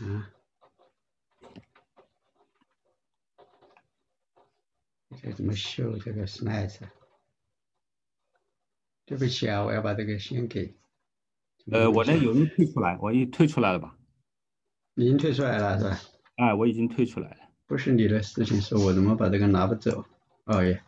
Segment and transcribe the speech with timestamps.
[0.00, 0.30] 啊，
[5.22, 6.80] 这怎么秀这个 slides？
[9.06, 10.74] 对不起啊，我要把这个先给。
[11.70, 13.96] 呃，我那有人退出来，我已退出来了吧？
[14.94, 16.00] 已经退出来了是吧？
[16.36, 17.36] 哎，我已经退出来了。
[17.66, 20.04] 不是你的事情，是我怎么把这个拿不走？
[20.46, 20.82] 哦耶。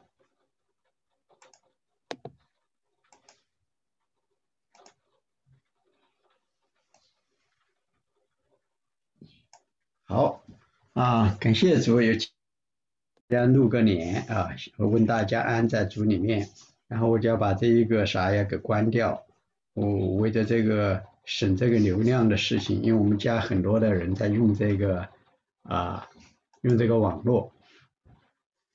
[10.09, 10.45] 好
[10.93, 12.15] 啊，感谢主有
[13.27, 16.49] 大家露个脸啊，我问大家安在主里面，
[16.87, 19.25] 然后我就要把这一个啥呀给关掉。
[19.75, 25.09] 我为了这个省这个流量的事情，因为我们家很多的人在用这个
[25.63, 26.09] 啊，
[26.61, 27.53] 用这个网络。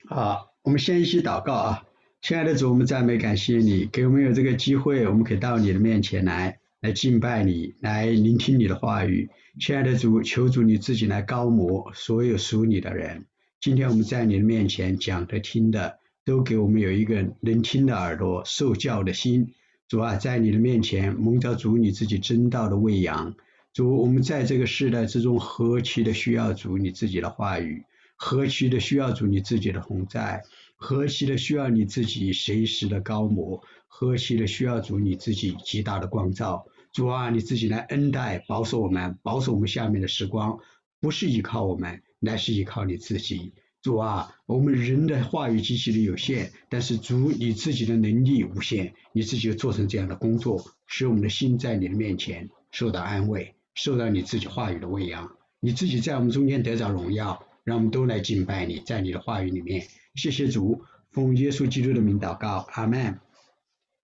[0.10, 1.84] 好，我们先一起祷告啊，
[2.22, 9.30] 亲爱的主，我们赞美感谢你，给我们有这个机会，我们可以到你的面前来，来敬拜你，来聆听你的话语。
[9.60, 13.28] 亲爱的主，求主你自己来高摩所有属你的人。
[13.60, 19.54] 今天我们在你的面前讲的、听的，都给我们有一个能听的耳朵、受教的心。
[19.88, 23.36] 主啊，在你的面前蒙着主你自己真道的喂养。
[23.74, 27.84] 主，我们在这个时代之中何其的需要主你自己的话语，
[28.16, 30.42] 何其的需要主你自己的同在，
[30.78, 36.66] 何其的需要你自己随时的高摩，何其的需要主你自己极大的光照。
[36.94, 40.60] 主啊，你自己来恩待、保守我们，保守我们下面的时光，
[41.00, 43.54] 不是依靠我们，乃是依靠你自己。
[43.82, 59.88] 主啊，我们人的话语极其的有限，但是主你自己的能力无限，你自己做成这样的工作，使我们的心在你的面前受到安慰，受到你自己话语的喂养，你自己在我们中间得着荣耀，让我们都来敬拜你，在你的话语里面。
[60.14, 63.18] 谢谢主，奉耶稣基督的名祷告，阿门。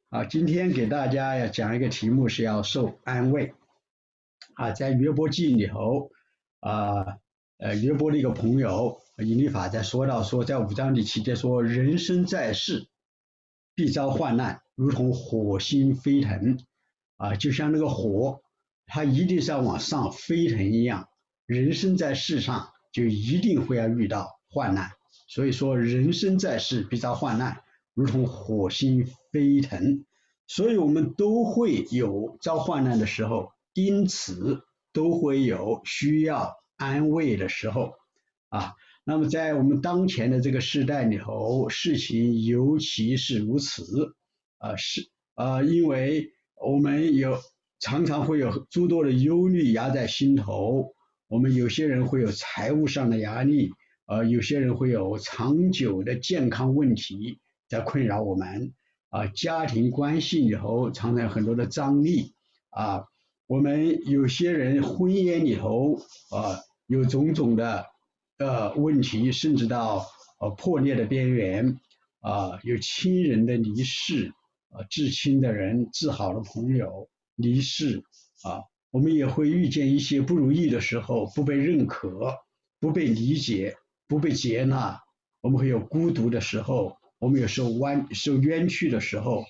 [0.09, 3.53] 啊，今天给大家要讲一个题目是要受安慰。
[4.53, 6.11] 啊，在约伯记里头，
[6.61, 7.17] 啊，
[7.57, 12.87] 呃，约伯的一个朋友以利法在说到说，在五章第七节说，人生在世，
[13.75, 16.57] 必遭患难，如同火星飞腾，
[17.17, 18.41] 啊，就像那个火，
[18.85, 21.09] 它一定是要往上飞腾一样。
[21.45, 24.89] 人生在世上，就一定会要遇到患难。
[25.27, 27.61] 所以说，人生在世，必遭患难。
[27.97, 30.05] 如同火星飞腾，
[30.45, 34.61] 所以我们都会有遭患难的时候，因此
[34.93, 37.93] 都会有需要安慰的时候
[38.49, 38.73] 啊。
[39.03, 44.13] 那么在我们当前的这个时代里头，事情尤其是如此
[44.59, 46.29] 啊，是啊，因为
[46.63, 47.39] 我们有
[47.79, 50.93] 常常会有诸多的忧虑压在心头，
[51.27, 53.71] 我们有些人会有财务上的压力，
[54.05, 57.39] 呃，有些人会有长久的健康问题。
[57.67, 58.73] 在困扰我们
[59.09, 62.33] 啊，家庭关系里头常常有很多的张力
[62.69, 63.05] 啊，
[63.47, 65.95] 我们有些人婚姻里头
[66.29, 67.85] 啊有种种的
[68.37, 70.05] 呃问题，甚至到
[70.39, 71.79] 呃破裂的边缘
[72.19, 74.33] 啊，有亲人的离世
[74.69, 78.03] 啊，至亲的人、至好的朋友离世
[78.43, 82.33] 啊，我们也会遇见一些不如意的时候，不被认可、
[82.79, 83.75] 不被理解、
[84.07, 85.01] 不被接纳，
[85.41, 86.97] 我们会有孤独的时候。
[87.19, 89.43] 我们有受弯受冤屈的时候，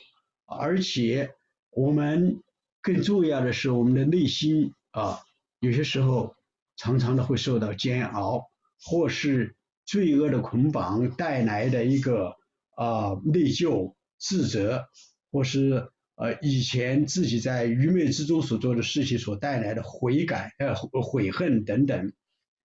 [0.45, 1.31] 而且
[1.69, 2.41] 我们
[2.81, 5.19] 更重要的是，我们的内心啊，
[5.59, 6.35] 有些时候
[6.78, 8.45] 常常的会受到煎熬，
[8.79, 9.55] 或是
[9.85, 12.35] 罪恶的捆绑带来的一个
[12.75, 14.85] 啊内疚、自责，
[15.29, 22.13] 或是呃以前自己在愚昧之中所做的事情所带来的悔改、呃悔恨等等，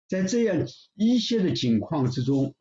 [0.08, 0.64] 在这样
[0.94, 2.54] 一些的境况之中。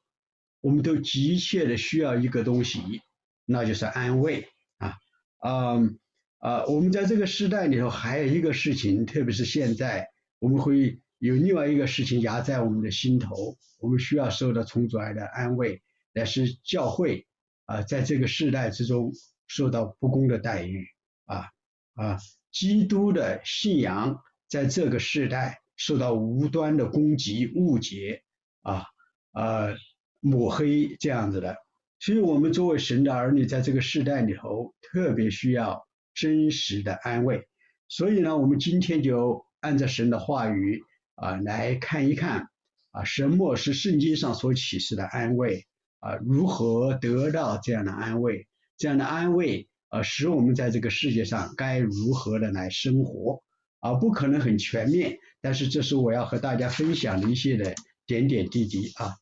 [0.62, 3.02] 我们都急切的需要一个东西，
[3.46, 4.96] 那就是安慰啊，
[5.44, 5.98] 嗯
[6.38, 10.08] 啊，我们在这个时代里头还有一个事情，特别是现在，
[10.38, 15.82] 我们会有另外一个事情压在我们的心头，我们需要受到从主来的安慰，
[16.14, 17.26] 那是教会
[17.66, 19.12] 啊，在这个时代之中
[19.48, 20.88] 受到不公的待遇
[21.26, 21.50] 啊
[21.96, 22.20] 啊，
[22.52, 28.22] 基督的信仰在这个时代受到无端的攻击、误解
[28.62, 28.86] 啊
[29.32, 29.70] 啊。
[30.22, 31.58] 抹黑这样子的，
[32.00, 37.48] 所以我们作为神的儿女，在这个时代里头，特别需要真实的安慰。
[37.90, 40.82] 所以呢，我们今天就按照神的话语
[41.16, 42.48] 啊来看一看
[42.92, 45.66] 啊，什么是圣经上所启示的安慰
[46.00, 46.16] 啊？
[46.24, 48.48] 如何得到这样的安慰？
[48.78, 53.42] 这样的安慰啊，使我们在这个世界上该如何的来生活
[53.80, 53.96] 啊？
[53.96, 57.74] 不可能很全面，但是这是我要和大家分享的一些的
[58.06, 59.16] 点点滴滴啊。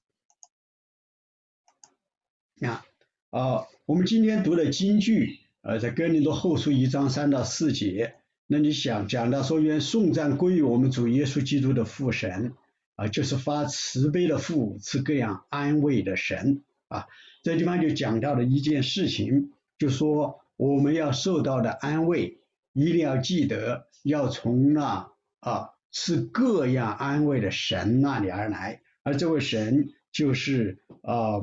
[2.62, 2.86] 啊，
[3.30, 8.16] 啊，我们今天读的经句，呃，在哥林多后书一章三到四节，
[8.48, 12.54] 那你想讲到说愿颂赞归于我们主耶稣基督的父神
[12.96, 17.08] 啊，就是发慈悲的父，赐各样安慰的神啊。
[17.44, 22.42] 这地方就讲到了一件事情，就说我们要受到的安慰，
[22.74, 31.40] 一定要记得要从那啊赐各样安慰的神那里而来，而这位神就是啊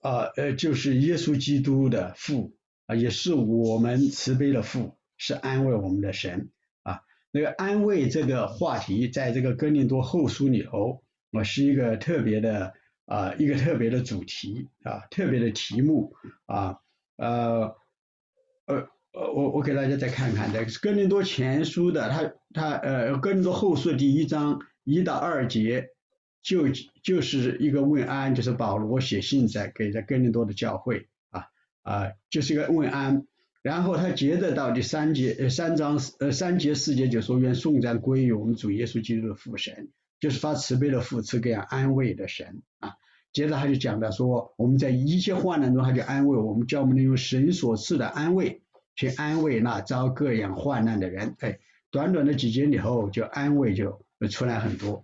[0.00, 2.54] 啊呃就是耶稣基督的父
[2.86, 6.50] 啊，也是我们慈悲的父，是安慰我们的神
[6.82, 7.02] 啊。
[7.30, 12.74] 那个安慰这个话题，在这个哥林多后书里头，我是一个特别的。
[13.08, 16.12] 啊，一个特别的主题啊，特别的题目
[16.44, 16.76] 啊，
[17.16, 17.74] 呃，
[18.66, 25.88] 呃，我我给大家再看看，这个哥林多前书的，他他呃，哥林多后书第一章一到二节，
[26.42, 26.68] 就
[27.02, 31.46] 就是一个问安，就是保罗写信在给在哥林多的教会啊
[31.82, 33.26] 啊，就是一个问安，
[33.62, 39.88] 然后他接着到第三节呃三章呃三节四节就说愿颂赞归于我们主耶稣基督的父神。
[40.20, 42.94] 就是发慈悲的父，赐各样安慰的神啊。
[43.32, 48.62] 接着他就讲到说，我们在一切患难中，他就安慰我们，叫我们能用神所赐的安慰
[48.96, 51.36] 去安慰那遭各样患难的人。
[51.38, 51.60] 哎，
[51.92, 55.02] 短短的几节以后，就安慰就出来很多。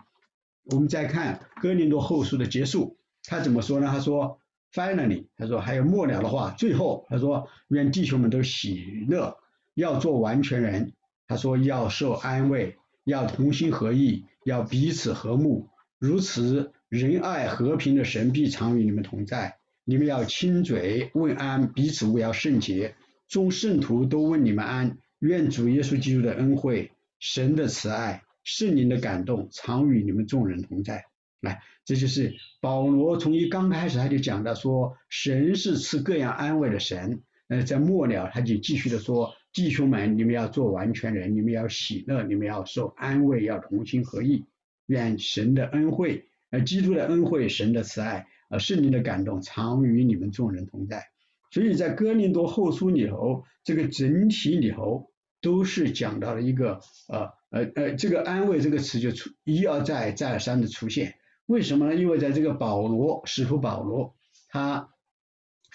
[0.65, 3.87] 我们再看哥林多后书的结束，他怎么说呢？
[3.89, 4.39] 他说
[4.73, 9.37] ，finally，他说还有末了的话，最后他说，愿弟兄们都喜乐，
[9.75, 10.93] 要做完全人。
[11.27, 12.77] 他说要受安慰。
[13.07, 15.69] 要同心合意，要彼此和睦，
[15.99, 19.59] 如此仁爱和平的神必常与你们同在。
[19.85, 22.95] 你们要亲嘴问安，彼此勿要圣洁。
[23.29, 24.97] 众圣徒都问你们安。
[25.19, 31.05] 愿主耶稣基督的恩惠、神的慈爱、圣灵的感动，常与你们众人同在。
[31.41, 37.23] 来，这就是保罗从一刚开始他就讲到说，神是赐各样安慰的神。
[37.49, 39.35] 呃，在末了他就继续的说。
[39.53, 44.47] 弟兄们，你们要做完全人，你们要喜乐，你们要受安慰，要同心合意。
[44.87, 51.05] 愿神的恩惠，呃，基督的恩惠，神的慈爱，呃，圣灵的感动，常与你们众人同在。
[51.51, 55.11] 所以在哥林多后书里头，这个整体里头
[55.45, 61.15] 都是讲到了一个，呃呃呃，这个安慰这个词就出一而再再而三的出现。
[61.47, 61.95] 为什么呢？
[61.95, 64.17] 因为在这个保罗使徒保罗
[64.49, 64.89] 他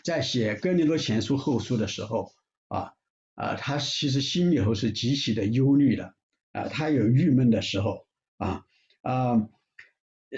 [0.03, 2.33] 在写哥林多前书后书的时候
[2.67, 2.93] 啊。
[3.39, 6.13] 啊，他其实心里头是极其的忧虑的，
[6.51, 8.05] 啊，他有郁闷的时候，
[8.35, 8.65] 啊
[9.01, 9.47] 啊，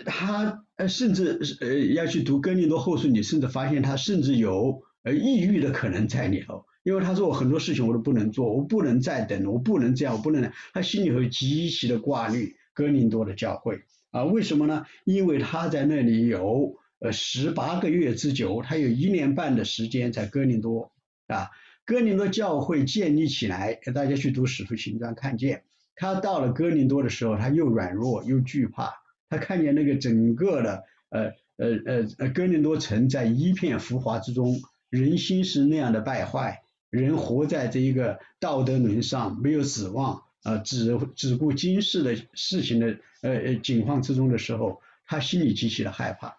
[0.05, 13.81] 他呃甚至呃要去读哥林多后书，你甚至发现他甚至有呃抑郁的可能在里头，因为他说我很多事情我都不能做，我不能再等了，我不能这样，我不能，他心里头极其的挂虑哥林多的教会，
[14.11, 14.85] 啊，为什么呢？
[15.03, 20.91] 因为他在那里有呃十八个月之久，他有一年半的时间在哥林多，
[21.27, 21.49] 啊。
[21.83, 25.63] 哥林多教会建立起来，大家去读使徒行传看见，
[25.95, 28.93] 他到了哥林多的时候，他又软弱又惧怕，
[29.29, 31.23] 他看见那个整个的呃
[31.57, 36.61] 呃呃呃哥林多城在一片浮华之中，人心是那样的败坏，
[36.91, 46.37] 人活在这一个道德沦丧、没有指望啊只只顾今世的事情的呃呃境况之中的时候，他心里极其的害怕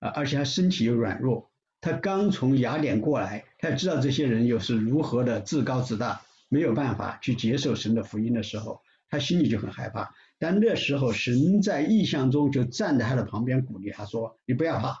[0.00, 1.50] 啊，而且他身体又软弱。
[1.80, 10.14] 他刚从雅典过来，他知道这些人又是如何的自高自大，没有办法去接受神的福音的时候，他心里就很害怕。
[10.38, 14.98] 但那时候，神在意象中就站在他的旁边鼓励他说：“你不要怕，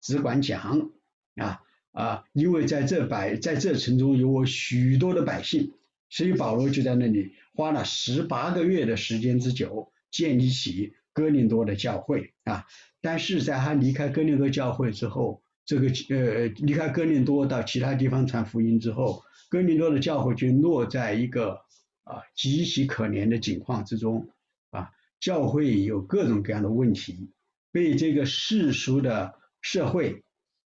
[0.00, 0.90] 只管讲
[1.36, 1.62] 啊
[1.96, 5.72] 啊，因为在这百在这城中有我许多的百姓。”
[6.08, 12.64] 所以保罗就在那里花了十八个月的时间之久，建立起哥林多的教会啊。
[13.00, 21.62] 但是在他离开哥林多教会之后，这个呃离开哥林多到其他地方传福音之后，哥林多的教会就落在一个
[22.04, 24.28] 啊极其可怜的境况之中
[24.70, 27.32] 啊，教会有各种各样的问题，
[27.72, 30.22] 被这个世俗的社会、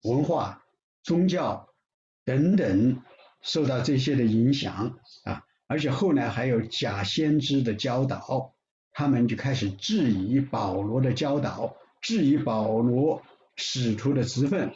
[0.03, 0.61] 文化、
[1.03, 1.67] 宗教
[2.25, 3.01] 等等
[3.41, 8.53] 受到这些的影响啊，而且后来还有假先知的教导，
[8.91, 13.21] 他们就开始质疑保罗的教导，质疑保罗。
[13.57, 14.71] 使徒的职分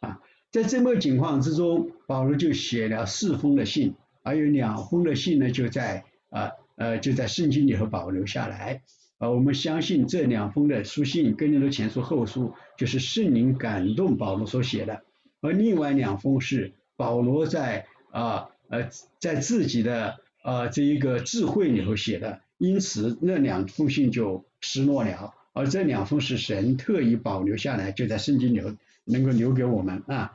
[0.00, 0.20] 啊，
[0.52, 8.82] 在这么情况之中，保罗就写了四封的信，还有两封的信呢，就在啊呃就在圣经里头保留下来
[9.16, 9.30] 啊。
[9.30, 15.02] 我们相信这两封的书信，跟你的前书后书，就是圣灵感动保罗所写的，
[15.40, 25.34] 而另外两封是保罗在啊呃在自己的啊这一个智慧里头写的，因此那两封信就失落了。
[25.52, 30.34] 而这两封是神特意保留下来，就在圣经里头能够留给我们啊。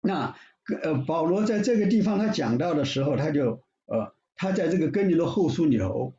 [0.00, 0.34] 那
[0.82, 6.14] 呃，保罗在这个地方他讲到的时候，他就呃，他在这个哥林多后书里头，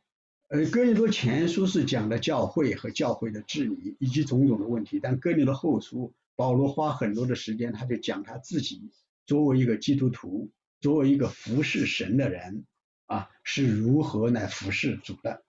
[0.49, 8.91] 呃，哥林多前书是讲的教会和教会的治理以及种种的问题，但哥林多后书保罗花很多的时间，他就讲他自己
[9.25, 12.65] 作为一个基督徒，作为一个服侍神的人
[13.05, 15.43] 啊，是如何来服侍主的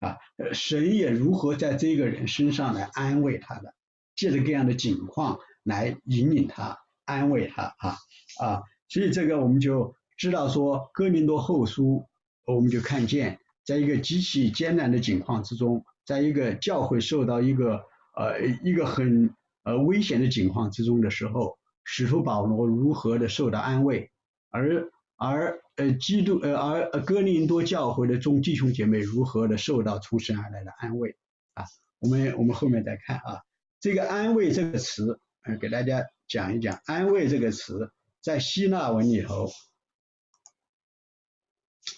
[0.00, 0.18] 啊，
[0.52, 3.74] 神也如何在这个人身上来安慰他的，
[4.14, 7.96] 借着各样的境况来引领他，安慰他啊
[8.40, 9.94] 啊，所以这个我们就。
[10.18, 12.06] 知道说哥林多后书，
[12.44, 17.82] 我们就看见，在一个极其艰难的境况之中，在一个教会受到一个
[18.14, 24.10] 呃一个很而危险的境况之中的时候，使徒保罗如何的受到安慰，
[24.50, 31.16] 而而呃基督呃而哥林多教会的众弟兄姐妹如何的受到从神而来的安慰
[31.54, 31.64] 啊，
[31.98, 33.42] 我们我们后面再看啊，
[33.80, 39.48] 这个安慰这个词，呃给大家讲一讲安慰这个词在希腊文里头。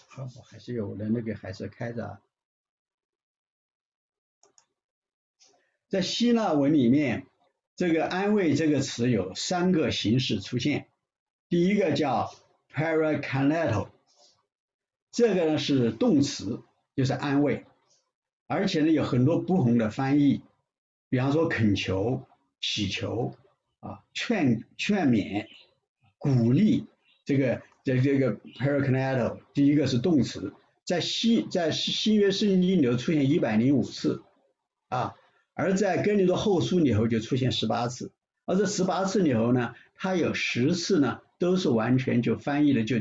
[0.07, 2.21] 好，还是有的那个还是开着。
[5.87, 7.27] 在希腊文里面，
[7.75, 10.87] 这个安慰这个词有三个形式出现。
[11.49, 12.33] 第一个叫
[12.69, 13.89] p a r a c a n e t o
[15.11, 16.61] 这个呢是动词，
[16.95, 17.65] 就是安慰，
[18.47, 20.41] 而且呢有很多不同的翻译，
[21.09, 22.25] 比方说恳求、
[22.61, 23.35] 祈求
[23.79, 25.47] 啊、劝劝勉、
[26.17, 26.87] 鼓励
[27.23, 27.61] 这个。
[27.85, 30.55] 这这个 p a r a c a n e t o 第一个是动词，
[30.85, 34.23] 在新在新约圣经里头出现一百零五次
[34.87, 35.13] 啊，
[35.55, 38.11] 而在哥林多后书里头就出现十八次，
[38.45, 42.97] 而这十八次里头呢，它有十次呢都是完全就翻译的就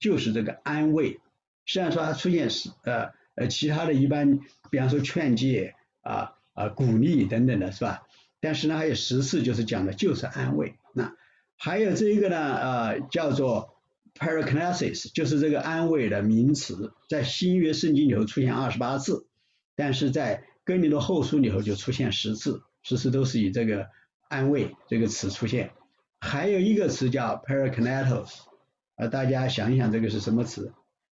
[0.00, 1.20] 就是这个安慰，
[1.64, 8.02] 虽然说它出现是呃呃其他的一般，比方说劝诫啊啊鼓励等等的是吧？
[8.40, 11.14] 但是呢还有十次就是讲的就是安慰，那
[11.56, 13.74] 还有这一个呢呃叫做。
[14.18, 19.28] Paraklesis 就是这个安慰的名词，在新约圣经里头出现二十八次，
[19.76, 23.88] 但是在哥林多后书里头就出现十次，十次都是以这个
[24.28, 25.70] 安慰这个词出现。
[26.20, 28.40] 还有一个词叫 paracletos，
[28.96, 30.74] 啊，大家想一想这个是什么词？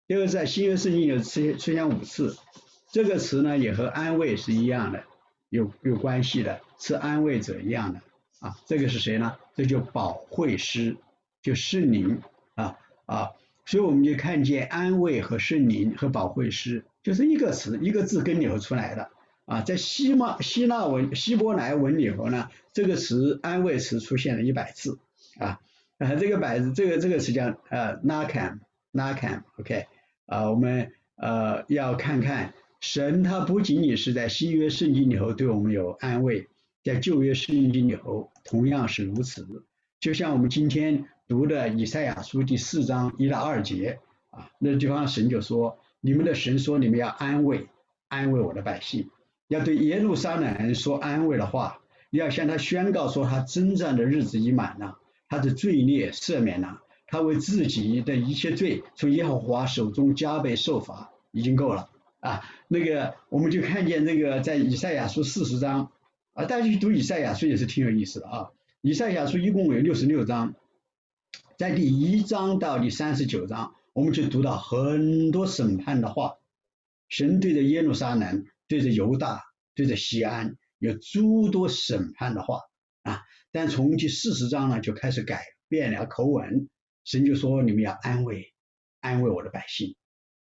[0.08, 2.38] 这个在新约圣经里出现出现五次，
[2.94, 5.04] 这个词呢也和安慰是一样的，
[5.50, 8.00] 有有关系的，是安慰者一样的
[8.40, 8.56] 啊。
[8.66, 9.36] 这个是谁呢？
[9.54, 10.96] 这就保惠师，
[11.42, 12.22] 就圣灵
[12.56, 12.78] 啊。
[13.06, 13.32] 啊，
[13.66, 19.12] 所以我们就看见安慰和圣灵和保惠师就是一个词一个字跟里头出来的
[19.52, 24.98] 啊，在希腊希腊文希伯来文里头呢，这个词安慰词出现了一百次
[25.38, 25.60] 啊
[25.98, 28.60] 啊，这个百这个这个词叫呃 nakam
[28.94, 29.88] nakam OK
[30.26, 36.48] 啊，我们呃要看看神他不仅仅是在新约圣经里头对我们有安慰，
[36.84, 39.66] 在旧约圣经里头同样是如此，
[40.00, 41.06] 就像我们今天。
[41.28, 44.00] 读的以赛亚书第四章一到二节
[44.32, 47.70] 啊，那地方神就说：你们的神说你们要安慰
[48.10, 49.10] 安慰我的百姓，
[49.52, 61.90] 要对耶路撒冷说安慰的话，要向他宣告说他征战的日子已满了，他的罪孽赦免了，他为自己的一切罪从耶和华手中加倍受罚，已经够了
[62.22, 62.50] 啊。
[62.70, 65.92] 那个我们就看见那个在以赛亚书四十章
[66.32, 68.52] 啊，大家去读以赛亚书也是挺有意思的啊。
[68.80, 70.56] 以赛亚书一共有六十六章。
[71.58, 76.38] 在第一章到第三十九章，我们就读到很多审判的话，
[77.10, 79.44] 神对着耶路撒冷、对着犹大、
[79.76, 82.62] 对着西安有诸多审判的话
[83.04, 83.22] 啊。
[83.52, 86.70] 但从第四十章呢，就开始改变了口吻，
[87.04, 88.54] 神就说：“你们要安慰，
[89.02, 89.98] 安慰我的百姓。”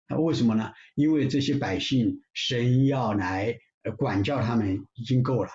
[0.08, 0.74] 那为什么呢？
[0.94, 3.58] 因为这些百姓，神要来
[3.98, 5.50] 管教他们已经够了，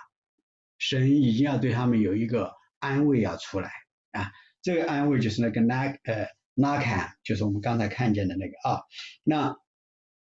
[0.77, 3.71] 神已经要对他们有一个安慰要出来
[4.11, 4.33] 啊。
[4.63, 8.81] 这个安慰就是那个拉呃拉坎，就是我们刚才看见的那个啊，
[9.23, 9.57] 那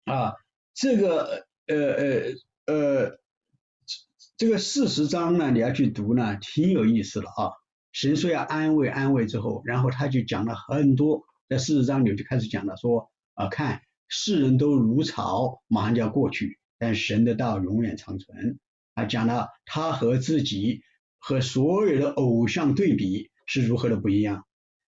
[0.05, 0.35] 啊
[0.73, 3.19] 这个呃呃呃
[4.37, 7.53] 这个四十章呢，你要去读呢，挺有意思的啊。
[7.93, 18.59] 神说要安慰安慰之后，然后他就讲了很多，在四十章里就开始讲了，说啊看世人都如草，马上就要过去，但神的道永远长存。
[18.95, 20.83] 他讲了他和自己
[21.19, 23.31] 和所有的偶像对比。
[23.51, 24.45] 是如何的不一样？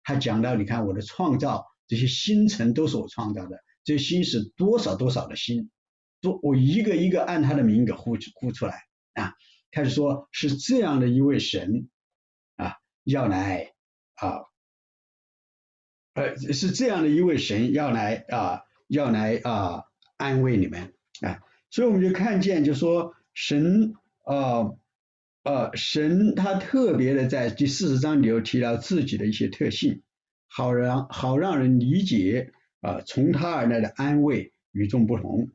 [0.03, 5.71] 他讲到，你看我的创造，这些星辰都是我创造的，这些星是多少多少的星，
[6.23, 9.35] 都我一个一个按他的名给呼呼出来啊。
[9.69, 11.87] 开始说是这样的一位神
[12.55, 13.73] 啊，要来
[14.15, 14.45] 啊，
[16.15, 19.83] 呃，是这样的一位神要来啊，要来啊
[20.17, 21.41] 安慰你们啊。
[21.69, 24.73] 所以我们就看见，就说神啊。
[25.45, 30.01] 呃，神他特别的在第四十章里头提到自己的一些特性，
[30.47, 35.49] 好让好让人理解啊，从他而来的安慰与众不同，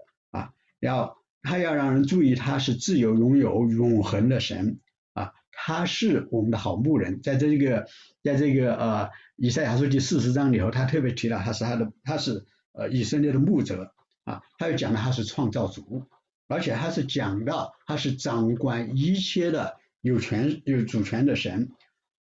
[0.80, 4.80] 要他要让人注意他是自由拥有永恒的神
[5.12, 7.86] 啊，他是我们的好牧人，在这个
[8.22, 13.92] 在这个呃以赛亚书第四十章里头，他特别提到他是他的他是呃以色列的牧者
[14.24, 16.04] 啊，他又讲了他是创造主，
[16.48, 21.70] 而且他是讲到他是掌管一切的有权有主权的神。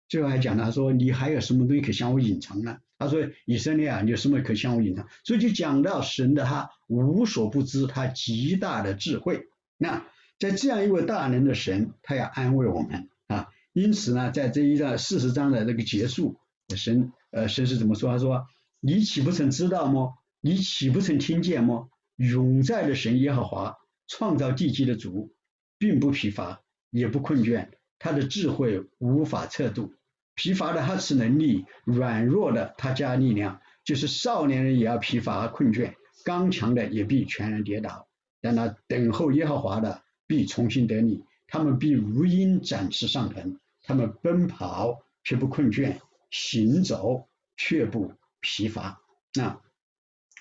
[0.08, 2.78] 最后还讲他说你还有什么东西可向我隐藏呢？
[2.98, 5.06] 他说以色列啊，你有什么可向我隐藏？
[5.24, 9.48] 所以就讲到神的他无所不知，他极大的智慧。
[9.76, 10.06] 那
[10.38, 13.48] 在这样一位大能的神，他要安慰我们啊。
[13.72, 16.38] 因此呢，在这一章四十章的这个结束，
[16.76, 18.10] 神呃神是怎么说？
[18.10, 18.46] 他说
[18.80, 20.14] 你岂不曾知道么？
[20.40, 21.90] 你岂不曾听见么？
[22.16, 23.76] 永在的神耶和华
[24.08, 25.34] 创造地基的主，
[25.76, 27.68] 并不疲乏，也不困倦。
[27.98, 29.92] 他的智慧无法测度，
[30.36, 38.06] 疲乏的他持能力，软弱的他加力量，就是少年人也要疲乏困倦，刚强的也必全然跌倒。
[38.40, 45.96] 但那等候耶和华的必重新得力，他们必如鹰展翅上腾，他们奔跑却不困倦，
[46.30, 49.00] 行走却不疲乏。
[49.34, 49.60] 那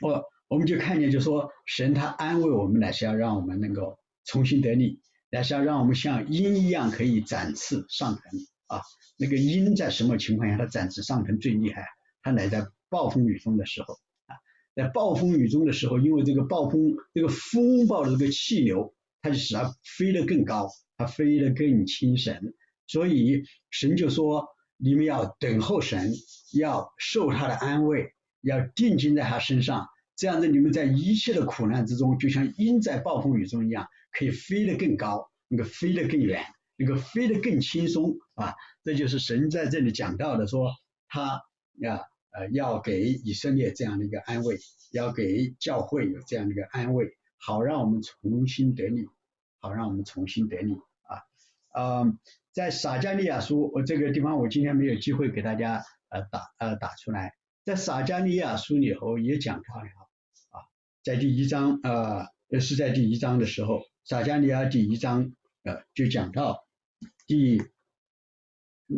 [0.01, 4.99] 我我们就看见，就说神他安慰我们呢，是要让我们能够重新得力。
[5.31, 8.23] 但是要让我们像鹰一样可以展翅上腾
[8.67, 8.81] 啊！
[9.17, 11.85] 那个鹰在什么情况下它展翅上腾最厉害？
[12.21, 13.93] 它乃在暴风雨中的时候
[14.25, 14.35] 啊，
[14.75, 22.53] 在暴风雨中的时候，因为这个暴风这个风暴的这个气流，它就使它飞得更高，它飞得更轻省。
[22.87, 26.11] 所以神就说：你们要等候神，
[26.53, 33.87] 要受他的安慰，要定睛在他身上，这样子你们在一切的苦难之中，就像鹰在暴风雨中一样。
[34.17, 36.41] 可以飞得更高，那个飞得更远，
[36.77, 38.53] 那个飞得更轻松啊！
[38.83, 40.71] 这就是神在这里讲到的，说
[41.07, 41.41] 他
[41.79, 44.57] 呀呃要给以色列这样的一个安慰，
[44.91, 49.07] 要给教会有这样的一个安慰，好让我们重新得力，
[49.59, 51.23] 好让我们重新得力啊！
[51.73, 52.17] 呃，
[52.51, 57.33] 在撒加利亚书我这个地方我今天没有机会给大家呃打呃打出来，
[57.65, 59.87] 在撒加利亚书里头也讲到了
[60.51, 60.61] 啊，
[61.03, 62.27] 在第一章呃
[62.59, 63.81] 是在第一章的时候。
[64.07, 66.63] 撒加利亚第一章，呃，就讲到
[67.25, 67.59] 第，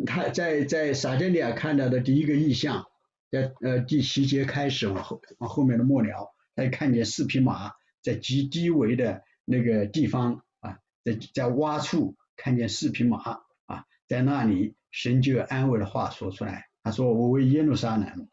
[0.06, 2.86] 他在在撒加利亚看到的第一个意象，
[3.30, 7.72] 在呃第七节开始往后往后面的末了，他看见四匹马
[8.02, 18.28] 在极低微的那个地方啊，在在洼处看见四匹马啊，在那里神就有安慰的话说出来，他说我为耶路撒冷，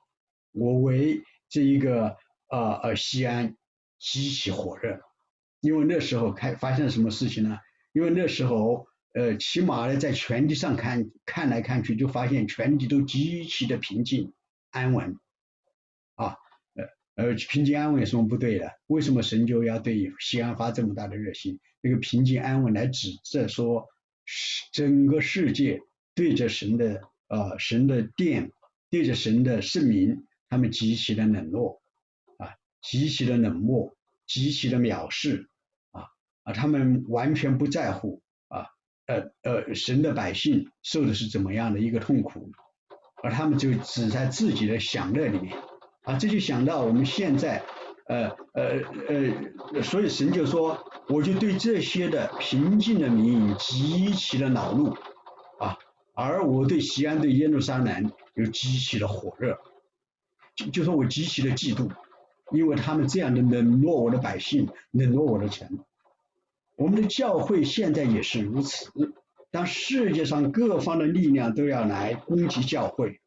[0.51, 2.17] 我为这一个
[2.49, 3.55] 呃呃西安
[3.99, 4.99] 极其火热。
[5.61, 7.57] 因为那时候开发生了什么事情呢？
[7.91, 14.33] 因为那时候，呃，起码呢，在全地上看看来看去，就发现全地都极其的平静
[14.71, 15.15] 安稳，
[16.15, 16.35] 啊，
[16.73, 18.69] 呃呃，平静安稳有什么不对的？
[18.87, 21.61] 为什么神就要对西安发这么大的热心？
[21.79, 23.87] 那个平静安稳来指这说，
[24.73, 25.79] 整个世界
[26.13, 28.51] 对着神的呃神的殿，
[28.89, 31.81] 对着神的圣名，他们极其的冷落，
[32.37, 33.95] 啊，极其的冷漠，
[34.27, 35.47] 极其的藐视。
[35.91, 36.03] 啊，
[36.43, 38.21] 啊他们完全不在乎，
[39.07, 42.51] 呃呃，神的百姓受的是怎么样的一个痛苦，
[43.23, 45.57] 而他们就只在自己的享乐里面。
[46.03, 47.63] 啊，这就想到我们现在，
[48.07, 48.79] 呃呃
[49.73, 54.95] 呃，所以神就说，我就对这些的平静的民极其的恼怒。
[55.59, 55.77] 啊，
[56.13, 59.57] 而我对西安对耶路撒冷又极其的火热，
[60.55, 61.89] 就就说我极其的嫉妒，
[62.51, 65.79] 因为他们这样的冷落我的百姓，冷落我的城。
[66.75, 68.91] 我们的教会现在也是如此。
[69.51, 73.21] 当世界上各方的力量都要来攻击教会，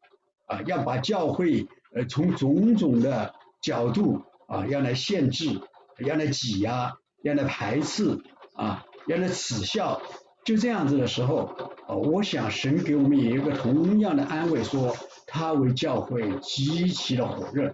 [0.45, 3.33] 啊，要把教会呃从种种的
[3.63, 5.59] 角度啊要来限制，
[5.97, 8.19] 要来挤压，要来排斥
[8.53, 9.99] 啊，要来耻笑，
[10.45, 11.49] 就这样子的时候，
[11.87, 17.73] 啊，我想神给我们也有一个同样的安慰，说他为教会极其的火热。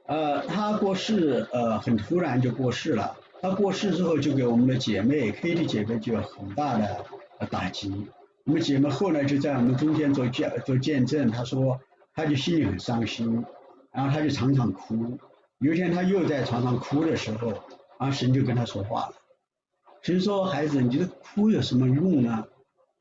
[0.08, 3.15] 呃，他过世呃很突然就过世了。
[3.41, 7.06] 他过世之后，就给我们的姐妹 Kitty 姐妹就有很大的
[7.50, 8.08] 打击。
[8.44, 11.80] 我们姐妹后来就在我们中间做见做见证，她说，
[12.13, 13.46] 她就心里很伤心，
[13.94, 15.18] 然后她就常常哭。
[15.60, 17.54] 有一天他又在床上哭的时候，
[17.98, 19.13] 啊神就跟他说话了。
[20.02, 22.48] 神说：“孩子，你这哭有什么用呢？”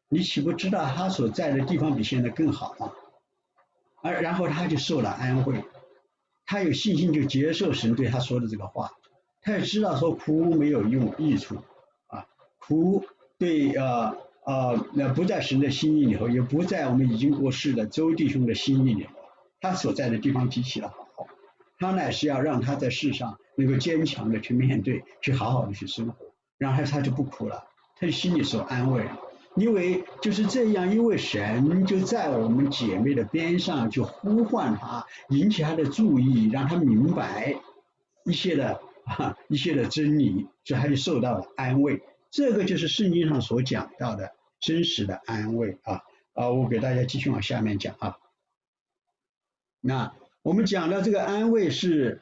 [0.08, 2.92] 你岂不知道他所在的地方比现在更好吗？
[4.00, 5.64] 而然后他就受了安慰，
[6.46, 8.92] 他有信心就接受神对他说的这个话，
[9.42, 11.56] 他也知道说哭没有用益处
[12.06, 12.26] 啊，
[12.60, 13.04] 哭
[13.38, 19.10] 对呃呃那不在神的心意里头，也不在我们已经过世的周弟兄的心意里头，
[19.60, 21.03] 他所在的地方极其的好，
[21.84, 26.16] 他乃是要让他在世上能够坚强的去面对，去好好的去生活，
[26.58, 27.66] 然后他就不哭了，
[27.96, 29.20] 他就心里受安慰了。
[29.56, 37.54] 因为就是这样，因为神就在我们姐妹的边上，就呼唤她，引起她的注意，让她明白
[38.24, 42.02] 一些的啊一些的真理，所以她就受到了安慰。
[42.32, 46.50] 这个就是圣经上所讲到的真实的安慰啊啊！
[46.50, 48.16] 我给大家继续往下面讲啊。
[49.80, 50.12] 那
[50.44, 52.20] 我们讲的这个安慰是，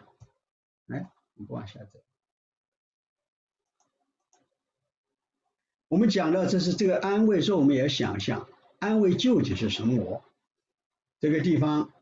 [0.86, 1.98] 哎，你不往下走。
[5.88, 8.46] 我们讲到这是这个安慰，说我们也要想象
[8.78, 10.22] 安慰究竟是什么？
[11.18, 11.92] 这个地方，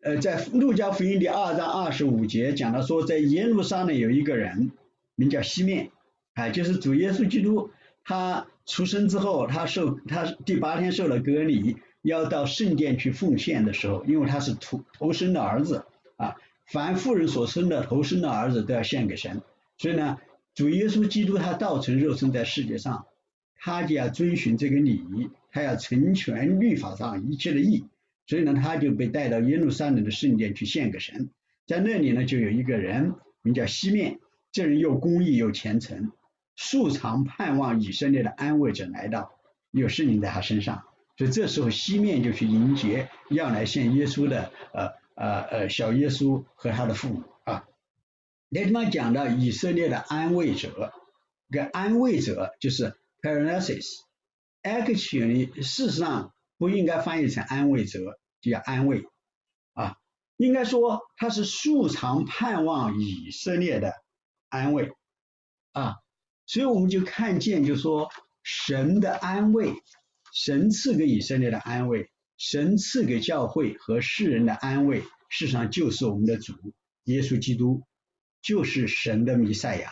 [0.00, 4.72] 呃，在路加福音第二章二十五节讲到说，在耶路撒冷有一个人
[5.14, 5.92] 名叫西面，
[6.32, 7.70] 哎，就是主耶稣基督，
[8.02, 15.84] 他出生之后，他受他第八天受了割礼，要到圣殿去奉献的时候，因为他是头头生的儿子
[16.16, 16.36] 啊，
[16.66, 19.42] 凡妇人所生的头生的儿子都要献给神，
[19.78, 20.18] 所以呢。
[20.52, 23.06] 主耶稣基督他道成肉身在世界上，
[23.56, 27.86] 他就要遵循这个礼仪，他要成全律法上一切的义，
[28.26, 31.30] 所以呢，他就被带到耶路撒冷的圣殿去献给神，
[31.66, 34.18] 在那里呢，就有一个人名叫西面，
[34.50, 36.10] 这人又公义又虔诚，
[36.56, 39.32] 素常盼望以色列的安慰者来到，
[39.70, 40.82] 有圣灵在他身上，
[41.20, 47.68] 所以这时候西面就去迎接要来献耶稣的呃呃呃小耶稣和他的父母啊。
[48.48, 50.94] 那地方讲到以色列的安慰者，
[51.50, 59.04] 个安慰者就是 paralysis，actually 事实上不应该翻译成安慰者，就叫安慰
[59.74, 59.98] 啊，
[60.38, 63.92] 应该说他是素常盼望以色列的
[64.48, 64.90] 安慰
[65.72, 65.96] 啊，
[66.46, 68.08] 所以我们就看见就说
[68.42, 69.74] 神的安慰，
[70.32, 76.54] 神赐给以色列的安慰，神赐给教会和世人的安慰，事实上就是我们的主
[77.04, 77.82] 耶稣基督。
[78.42, 79.90] 就是神的弥赛亚，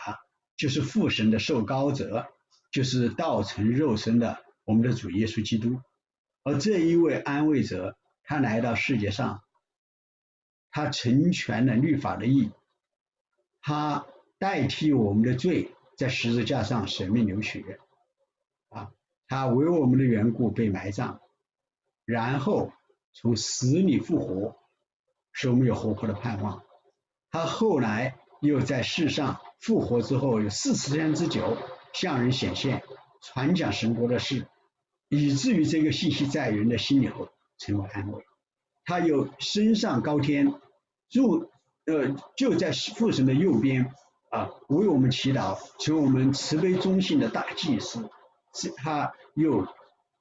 [0.57, 2.25] 就是父神的受膏者，
[2.71, 5.79] 就是道成肉身的我们的主耶稣基督。
[6.41, 9.43] 而这一位安慰者，他来到世界上，
[10.71, 12.51] 他成全了律法的意义，
[13.61, 14.07] 他
[14.39, 17.79] 代替我们的罪，在十字架上舍命流血，
[19.29, 21.19] 他为我们的缘故被埋葬，
[22.03, 22.73] 然后
[23.13, 24.57] 从死里复活，
[25.31, 26.61] 使我们有活泼的盼望。
[27.31, 28.17] 他后来。
[28.41, 31.57] 又在世上复活之后有四十天之久，
[31.91, 32.81] 向人显现，
[33.21, 34.47] 传讲神国的事，
[35.09, 38.23] 以至于这个信息在人的心里头成为安慰。
[38.85, 40.53] 他又升上高天，
[41.11, 41.51] 入
[41.85, 43.93] 呃就在父神的右边
[44.31, 48.09] 啊，为我们祈祷，成为我们慈悲忠信的大祭司。
[48.53, 49.67] 是他又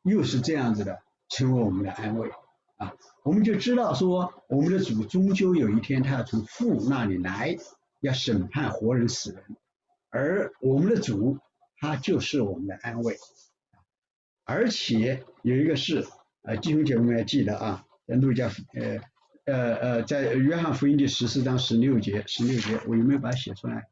[0.03, 2.31] 又是这样子的，成为我们的安慰
[2.77, 2.93] 啊。
[3.23, 7.57] 我们就知道说，我们的主终究有一天他要从父那里来。
[8.01, 9.43] 要审判活人死人，
[10.09, 11.37] 而我们的主
[11.81, 13.17] 他就是我们的安慰，
[14.45, 16.07] 而且有一个事
[16.43, 19.01] 呃弟兄姐妹们要记得啊，在路加呃
[19.47, 23.89] 呃呃在约翰福音第十四章十六节十六节，我有没有把它写出来？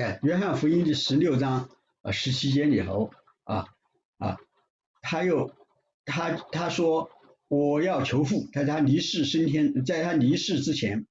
[0.00, 1.68] 哎，约翰福音第十六章
[2.00, 3.10] 呃十七节里头
[3.44, 3.66] 啊
[4.16, 4.38] 啊，
[5.02, 5.54] 他又
[6.06, 7.10] 他他说
[7.48, 11.06] 我要求父，在他离世升天，在他离世之前，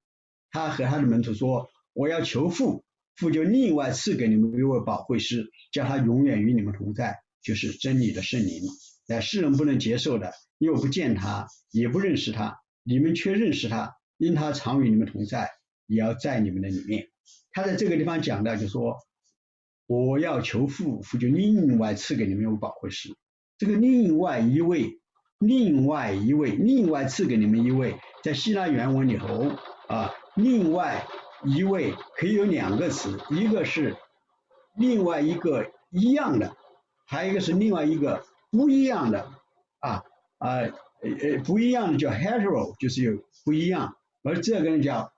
[0.50, 2.82] 他和他的门徒说我要求父。
[3.14, 8.62] 父就另外赐给你们一位保惠师，叫他永远与你们同在，就是真理的圣灵。
[9.06, 15.48] 哎世人不能接受的，又不见他，也不认识他，你们却认识他，因他常与你们同在，
[15.86, 17.08] 也要在你们的里面。
[17.52, 18.96] 他在这个地方讲的，就说
[19.86, 23.16] 我要求父，父就另外赐给你们一位保惠师。
[23.58, 25.00] 这个另外一位，
[25.38, 29.50] 另外一位，另外赐给你们一位，在希腊原文里头
[29.88, 31.06] 啊，另外。
[31.42, 33.96] 一位可以有两个词，一个是
[34.76, 36.54] 另外一个一样的，
[37.06, 39.22] 还有一个是另外一个不一样的
[39.78, 40.04] 啊
[40.36, 45.14] 啊呃呃不一样的叫 hetero，就是有不一样，而这个呢叫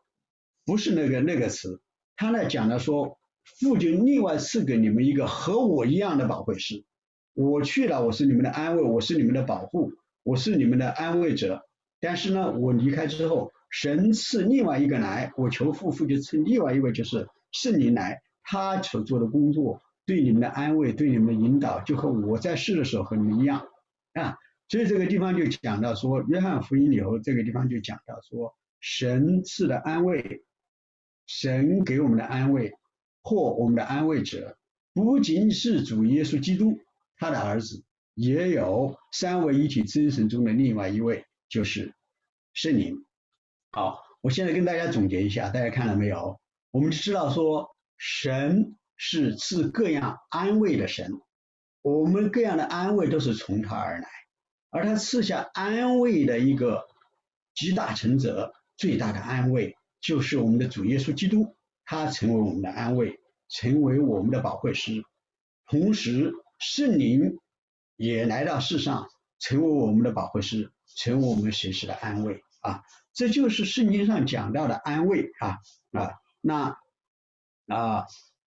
[0.65, 1.82] 不是那个那个词，
[2.17, 3.19] 他呢讲了说
[3.61, 6.85] 父就另外赐给你们一个和我一样的宝贵师，
[7.35, 11.65] 我去了我是你们的安慰，我是你们的保护，我是你们的安慰者，
[12.01, 13.53] 但是呢我离开之后。
[13.75, 23.67] 神赐另外一个来，我求父，父就赐另外一位，就是圣灵来，他所做的工作，对你们的安慰，对你们的引导，就和我在世的时候和你们一样
[24.13, 24.37] 啊。
[24.69, 30.43] 所以这个地方就讲到说，约翰福音里头这个地方就讲到说，神赐的安慰，
[31.35, 32.75] 神给我们的安慰
[33.23, 34.59] 或我们的安慰者，
[34.93, 36.79] 不仅是主耶稣基督
[37.17, 37.83] 他的儿子，
[38.15, 41.95] 也有三位一体真神中的另外一位，就是
[42.53, 43.07] 圣灵。
[43.71, 46.39] 好，我现在跟大家总结一下，大家看了没有？
[46.71, 51.19] 我们知道说，神是赐各样安慰的神，
[51.81, 54.09] 我们各样的安慰都是从他而来，
[54.69, 56.85] 而他赐下安慰的一个
[57.55, 65.05] 集大成者，最大的安慰就是我们的主耶稣基督，他成为我们的安慰，成为我们的保惠师，
[65.67, 67.39] 同时圣灵
[67.97, 72.83] 也来到世上，成为我们的保惠师，成为我们随时的安慰啊。
[73.15, 75.59] 这就是圣经上讲到的安慰啊
[75.93, 76.77] 啊，那
[77.69, 78.07] 啊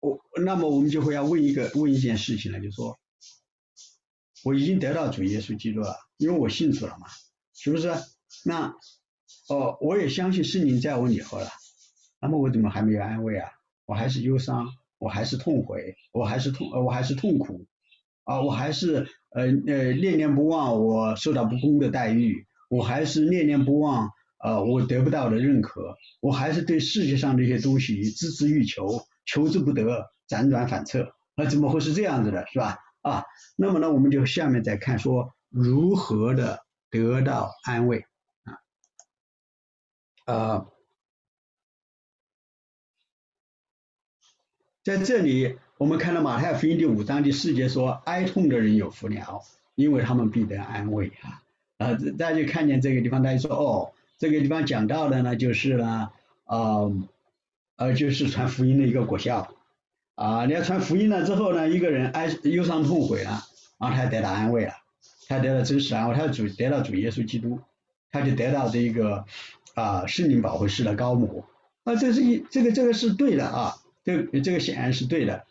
[0.00, 2.96] 我那么我们就会要问一个问一件事情了，就是说
[4.44, 7.08] 我已经得到主耶稣基督了，因为我信主了嘛，
[7.52, 7.92] 是不是？
[8.44, 8.74] 那
[9.48, 11.48] 哦我也相信圣灵在我里头了，
[12.20, 13.50] 那么我怎么还没有安慰啊？
[13.86, 14.66] 我还是忧伤，
[14.98, 17.66] 我还是痛悔，我还是痛呃我还是痛苦
[18.24, 24.10] 啊，我还是呃呃念念不忘我受到不公的待遇，我还是念念不忘。
[24.36, 32.76] 啊，我得不到的认可，我还是对世界上这些东西孜孜欲求，求之不得，辗转反侧，那怎么会是这样子的，是吧？
[33.00, 33.24] 啊，
[33.56, 38.04] 那么呢，我们就下面再看说如何的得到安慰，
[40.24, 40.66] 呃，
[44.82, 49.42] 在这里我们看到马太福音第五章第四节说，哀痛的人有福了，
[49.74, 51.42] 因为他们必得安慰啊，
[51.78, 53.92] 啊，大家看见这个地方，大家说哦。
[54.16, 56.10] 这个地方讲到的呢，就是呢，
[56.44, 56.86] 啊，
[57.76, 59.52] 呃，就是传福音的一个果效
[60.14, 60.46] 啊。
[60.46, 63.42] 你要传福音了之后呢，一个人哀忧伤痛悔了，
[63.76, 64.72] 然后他得到安慰了，
[65.26, 67.60] 他得到真实安慰，他主得到主耶稣基督，
[68.12, 69.26] 他就得到这一个
[69.74, 71.48] 啊圣灵保护式的高摩。
[71.84, 75.44] 啊，这是一这个这个是对的啊，这这个显然是对的。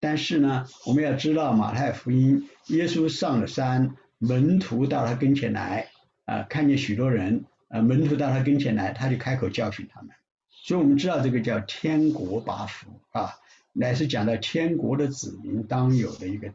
[0.00, 5.88] 但是呢，我们要知道马太福音，耶稣上了山，门徒到他跟前来
[6.24, 7.44] 啊，看见许多人。
[7.68, 10.10] 啊，门徒到他跟前来，他就开口教训他们。
[10.50, 13.34] 所以我们知道这个叫天国八福啊，
[13.74, 16.54] 乃是讲到天国的子民当有的一个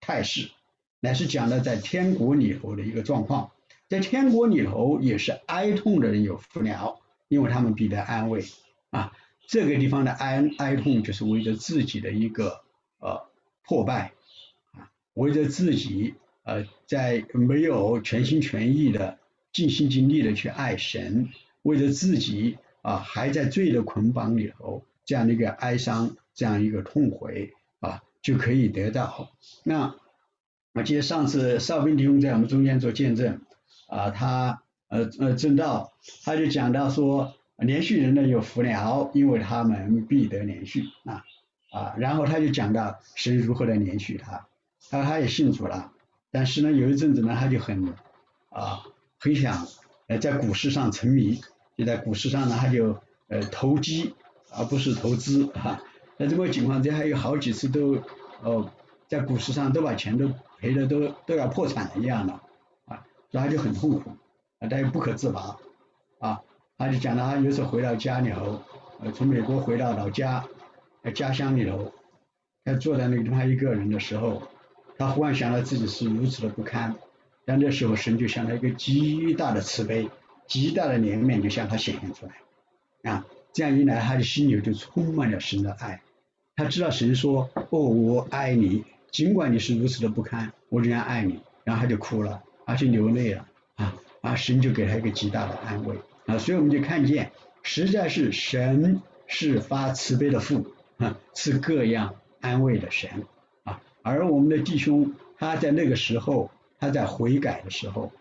[0.00, 0.50] 态势，
[1.00, 3.50] 乃是讲到在天国里头的一个状况。
[3.88, 8.44] 在天国里头也是哀痛的人有福了，因为他们必得安慰
[8.90, 9.12] 啊。
[9.46, 12.62] 这个地方的哀哀痛就是为着自己的一个
[12.98, 13.28] 呃
[13.64, 14.12] 破败
[14.72, 19.18] 啊，为着自己呃在没有全心全意的。
[19.52, 21.30] 尽心尽力的去爱神，
[21.62, 29.30] 为了自己啊还在罪的捆绑里头，这样的一个哀伤，这样一个痛悔啊，就可以得到。
[29.64, 29.96] 那
[30.74, 33.40] 我记得上次邵兵弟兄在我们中间做见证
[33.86, 35.92] 啊，他呃呃正道，
[36.24, 41.24] 他就讲到说，连续人呢有福了，因为他们必得连续啊
[41.70, 44.46] 啊，然后他就讲到神如何的连续他，
[44.90, 45.92] 他他也信主了，
[46.30, 47.94] 但是呢有一阵子呢他就很
[48.50, 48.82] 啊。
[49.18, 49.66] 很想
[50.08, 51.40] 呃在股市上沉迷，
[51.74, 54.14] 就在股市上呢，他就呃投机
[54.52, 55.80] 而不是投资哈。
[56.18, 57.98] 在这个情况之下，还有好几次都
[58.42, 58.70] 哦
[59.08, 62.38] 在股市上都把钱都赔的都都要破产了一样的
[63.40, 64.10] 他就很痛苦
[64.58, 65.56] 啊，他又不可自拔
[66.18, 66.40] 啊，
[66.78, 68.62] 他就讲到他有时候回到家里头，
[69.00, 70.44] 呃，从美国回到老家，
[71.02, 71.92] 在家乡里头，
[72.64, 74.42] 他坐在那个地方一个人的时候，
[74.98, 76.94] 他忽然想到自己是如此的不堪，
[77.44, 80.08] 但那时候神就向他一个极大的慈悲、
[80.46, 86.00] 极大的怜悯就向他显现出来啊，这样一来他的心里就充满了神的爱。
[86.56, 94.34] 他知道神说：“哦，我爱你，尽管你是如此的不堪，我仍然爱你。”然后他就哭了，而且流泪了啊啊！
[94.36, 100.66] 神就给他一个极大的安慰啊，所以我们就看见，实在是神是发慈悲的父
[100.98, 103.24] 啊，是各样安慰的神
[103.64, 103.80] 啊。
[104.02, 108.12] 而我们的弟兄他在那个时候，他在悔改的时候，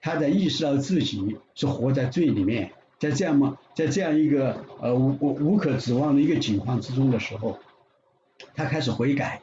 [0.00, 2.72] 他在意识到自己是活在罪里面。
[2.98, 7.58] 在这样嘛，在这样一个呃无无无可指望的一个境况之中的时候，
[8.54, 9.40] 他开始悔改，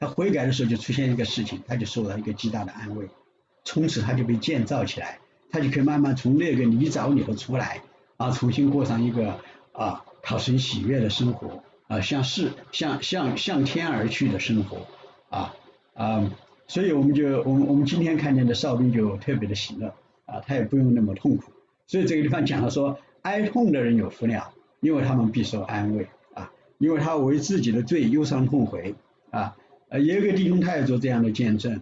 [0.00, 3.08] 他悔改的时候就出现一个事情，他就受到一个极大的安慰，
[3.66, 5.18] 从此他就被建造起来，
[5.50, 7.82] 他就可以慢慢从那个泥沼里头出来，
[8.16, 9.38] 啊，重新过上一个
[9.72, 14.86] 啊讨神喜悦的生活，啊，向世向向向天而去的生活，
[15.28, 15.54] 啊
[15.94, 16.30] 啊，
[16.68, 19.88] 所以我们就我们我们今天看见的哨兵就特别的喜乐，
[20.26, 21.52] 啊，他也不用那么痛苦。
[21.88, 28.94] 所以这个地方讲了说，哀痛的人有福了，因为他们必受安慰啊，因为他为自己的罪忧伤痛悔
[29.30, 29.56] 啊。
[29.88, 31.80] 呃，也有个弟兄他也做这样的见证，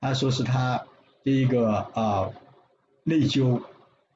[0.00, 0.82] 他说是他
[1.24, 2.30] 这一个啊
[3.04, 3.60] 内疚，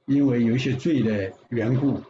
[0.06, 2.00] 因为有一些罪的缘故，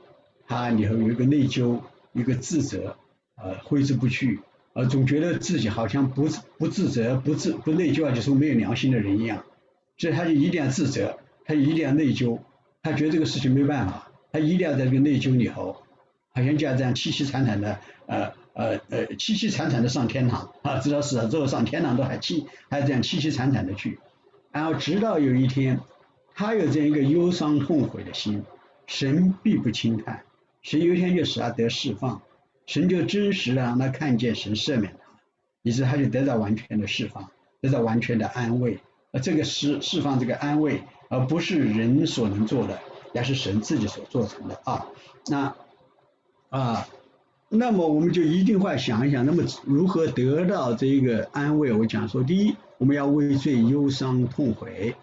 [0.47, 1.79] 他里头有一个内疚，
[2.15, 2.97] 一个自责，
[3.37, 4.41] 呃挥之不去，
[4.73, 9.45] 呃总觉得自己好像不不自责不自不内疚啊，就是没有良心的人一样，
[9.99, 12.39] 所以他就一定要自责，他一定要内疚。
[12.83, 15.77] 他觉得这个事情没办法，他一定要在这个内疚里头，
[16.33, 23.99] 好像就要这样凄凄惨惨的，呃呃呃凄凄惨惨的上天堂啊，知道死了之后上天堂都还凄，还这样凄凄惨惨的去，
[24.57, 25.81] 然后直到有一天，
[26.35, 28.43] 他有这样一个忧伤痛悔的心，
[28.87, 30.25] 神必不轻看，
[30.63, 32.23] 神有一天就使他得释放，
[32.65, 35.21] 神就真实的让他看见神赦免他，
[35.61, 38.79] 于是他就得到完全的释放，得到完全的安慰，
[39.13, 40.81] 而这个释释放这个安慰。
[41.09, 42.81] 而不是人所能做的，
[43.13, 44.87] 也是神自己所做成的啊。
[45.29, 45.55] 那
[46.49, 46.89] 啊，
[47.49, 51.73] 那么我们就一定会想一想，那么如何得到这个安慰？
[51.73, 54.95] 我讲说，第一，我们要为罪忧伤痛悔，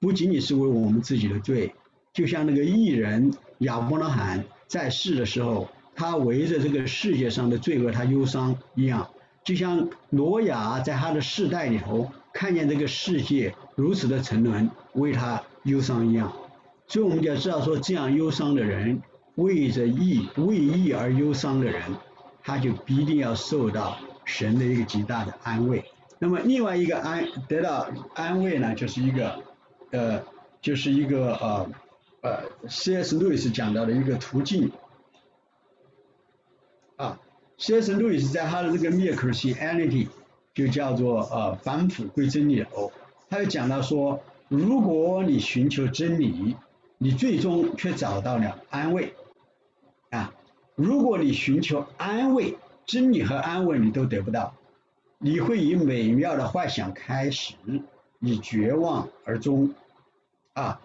[0.00, 1.74] 不仅仅是为我们自己的罪，
[2.12, 9.08] 就像那个艺人亚伯拉罕在世的时候，他围着这个世界上的罪恶他忧伤一样，
[9.44, 15.42] 就像挪亚在他的世代里头看见这个世界如此的沉沦，为他。
[15.64, 16.32] 忧伤一样，
[16.88, 19.00] 所以我们就要知道说，这样忧伤的人，
[19.36, 21.82] 为着义为义而忧伤的人，
[22.42, 25.84] 他就必定要受到神的一个极大的安慰。
[26.18, 29.42] 那么另外一个安得到安慰呢，就是一个
[29.90, 30.22] 呃，
[30.60, 31.70] 就是一个呃
[32.22, 33.18] 呃，C.S.
[33.18, 34.70] 路易斯讲到的一个途径
[36.96, 37.18] 啊
[37.58, 37.92] ，C.S.
[37.94, 40.06] 路易斯在他的这个《灭 Christianity》
[40.54, 42.92] 就叫做呃返璞归真理哦，
[43.28, 44.22] 他就讲到说。
[44.48, 46.54] 如果你寻求真理，
[46.98, 49.14] 你最终却找到了安慰！
[50.74, 52.56] 如果你寻求安慰，
[52.86, 54.54] 真理和安慰你都得不到，
[55.18, 57.54] 你会以美妙的幻想开始，
[58.20, 59.74] 以绝望而终
[60.54, 60.80] 啊，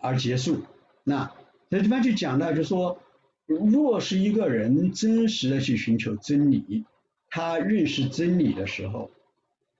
[0.00, 0.62] 而结束。
[1.04, 1.30] 那
[1.70, 2.98] 这地方就讲到，就说，
[3.46, 6.84] 若是一个人真实的去寻求真理，
[7.30, 9.10] 他认识真理的时候，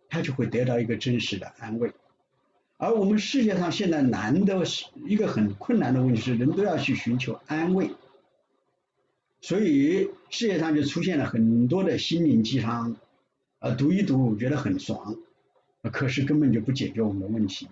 [0.08, 1.92] 他就会得到一个真实的安慰。
[2.76, 7.90] 而我们世界上现在难的是一个很困难的问题是，人都要去寻求安慰，
[9.40, 12.96] 所以世界上就出现了很多的心灵鸡汤，
[13.60, 15.16] 呃，读一读觉得很爽，
[15.92, 17.68] 可是根本就不解决我们的问题，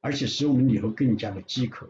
[0.00, 1.88] 而且使我们以后更加的饥渴，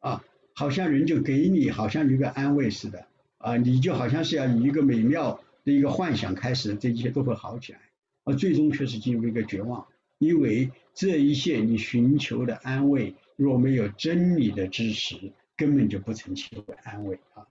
[0.00, 0.24] 啊，
[0.54, 3.06] 好像人就给你好像一个安慰似的，
[3.38, 7.80] 啊，你就好像是要以一个美妙的一个幻想开始，这一切都会好起来，
[8.24, 9.86] 而最终却是进入一个绝望，
[10.18, 10.70] 因为。
[10.92, 17.46] 这一切你寻求的安慰，若没有真理的支持，根本就不曾求安慰啊！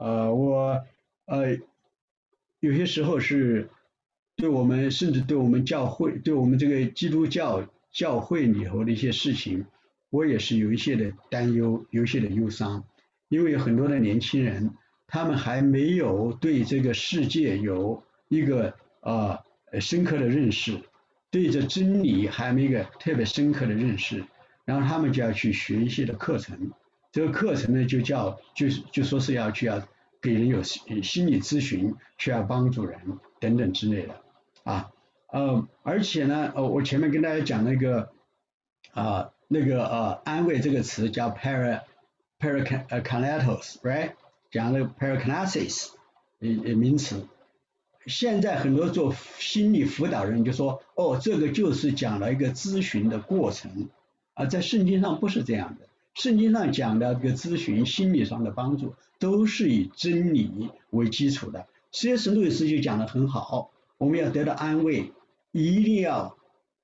[0.00, 0.82] 呃，我
[1.26, 1.58] 呃
[2.60, 3.68] 有些时候是
[4.34, 9.66] 对我们，甚至对我们教会，对我们这个基督教教会里头的一些事情，
[10.08, 12.82] 我也是有一些的担忧，有一些的忧伤，
[13.28, 14.70] 因为很多的年轻人，
[15.06, 19.38] 他们还没有对这个世界有一个呃
[19.80, 20.80] 深刻的认识。
[21.30, 24.24] 对这真理还没一个特别深刻的认识，
[24.64, 26.72] 然后他们就要去学一些的课程，
[27.12, 29.82] 这个课程呢就叫就是就说是要去要
[30.20, 34.14] 给人有心理咨询，需要帮助人等等之类的
[34.64, 34.90] 啊
[35.32, 38.10] 呃，而且呢，呃，我前面跟大家讲那个
[38.92, 41.82] 啊，那个呃，安慰这个词叫 para
[42.40, 44.12] paracanatos，right？
[44.50, 45.90] 讲那个 paracanasis，
[46.40, 47.26] 呃名词。
[48.06, 53.88] 现在很多做心理辅导人就说，哦，这个就是讲了一个咨询的过程，
[54.34, 55.86] 啊，在圣经上不是这样的。
[56.14, 61.66] 圣经上讲的这个咨询心理上的帮助，都是以真理为基础的。
[61.92, 62.30] C.S.
[62.32, 65.12] 路易斯就讲的很好，我们要得到安慰，
[65.52, 66.36] 一定要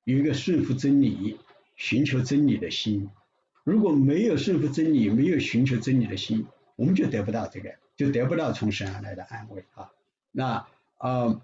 [0.04, 1.38] 有一个顺服真理、
[1.74, 3.10] 寻求真理的心。
[3.62, 6.46] 如果没有顺服真理，没有寻求真理的心，
[6.76, 9.90] 我们就得不到这个，就得不到从神而来的安慰啊。
[10.30, 10.66] 那
[10.98, 11.40] 啊，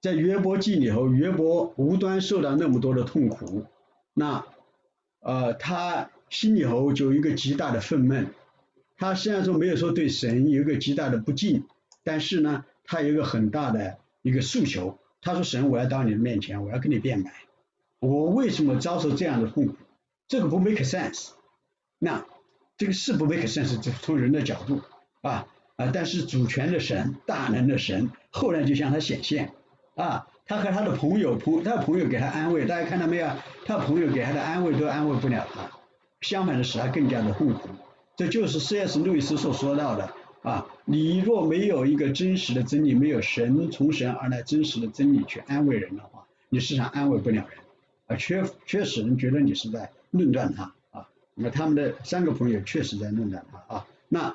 [0.00, 3.64] 在约伯记里头，约伯无端受到那么多的痛苦，
[4.12, 4.44] 那
[5.20, 8.26] 呃，他心里头就有一个极大的愤懑。
[8.96, 11.64] 他虽然说没有说对神有一个极大的不敬，
[12.04, 14.98] 但是呢，他有一个很大的一个诉求。
[15.20, 17.32] 他说：“神，我要到你的面前，我要跟你辩白，
[18.00, 19.74] 我为什么遭受这样的痛苦？
[20.28, 21.30] 这个不 make sense。
[21.98, 22.24] 那
[22.76, 24.80] 这个是不 make sense，从人的角度
[25.22, 25.46] 啊。”
[25.78, 25.92] 啊！
[25.94, 29.52] 但是主权的神、大能的神，后来就向他显现
[29.94, 30.26] 啊！
[30.44, 33.28] 他和他的朋友朋，他的朋友给他安慰，大家看到没有？
[33.64, 35.70] 他朋友给他的安慰都安慰不了他，
[36.20, 37.68] 相反的使他更加的痛苦。
[38.16, 38.98] 这就是 C.S.
[38.98, 40.12] 路易斯所说到的
[40.42, 40.66] 啊！
[40.84, 47.58] 你若没有一个真实的真理，没有神从神而来真实的真理去安慰人的话，你实际上安慰不了人
[48.06, 48.16] 啊！
[48.16, 51.08] 缺缺使人觉得你是在论断他啊！
[51.34, 53.86] 那他们的三个朋友确实在论断他啊！
[54.08, 54.34] 那。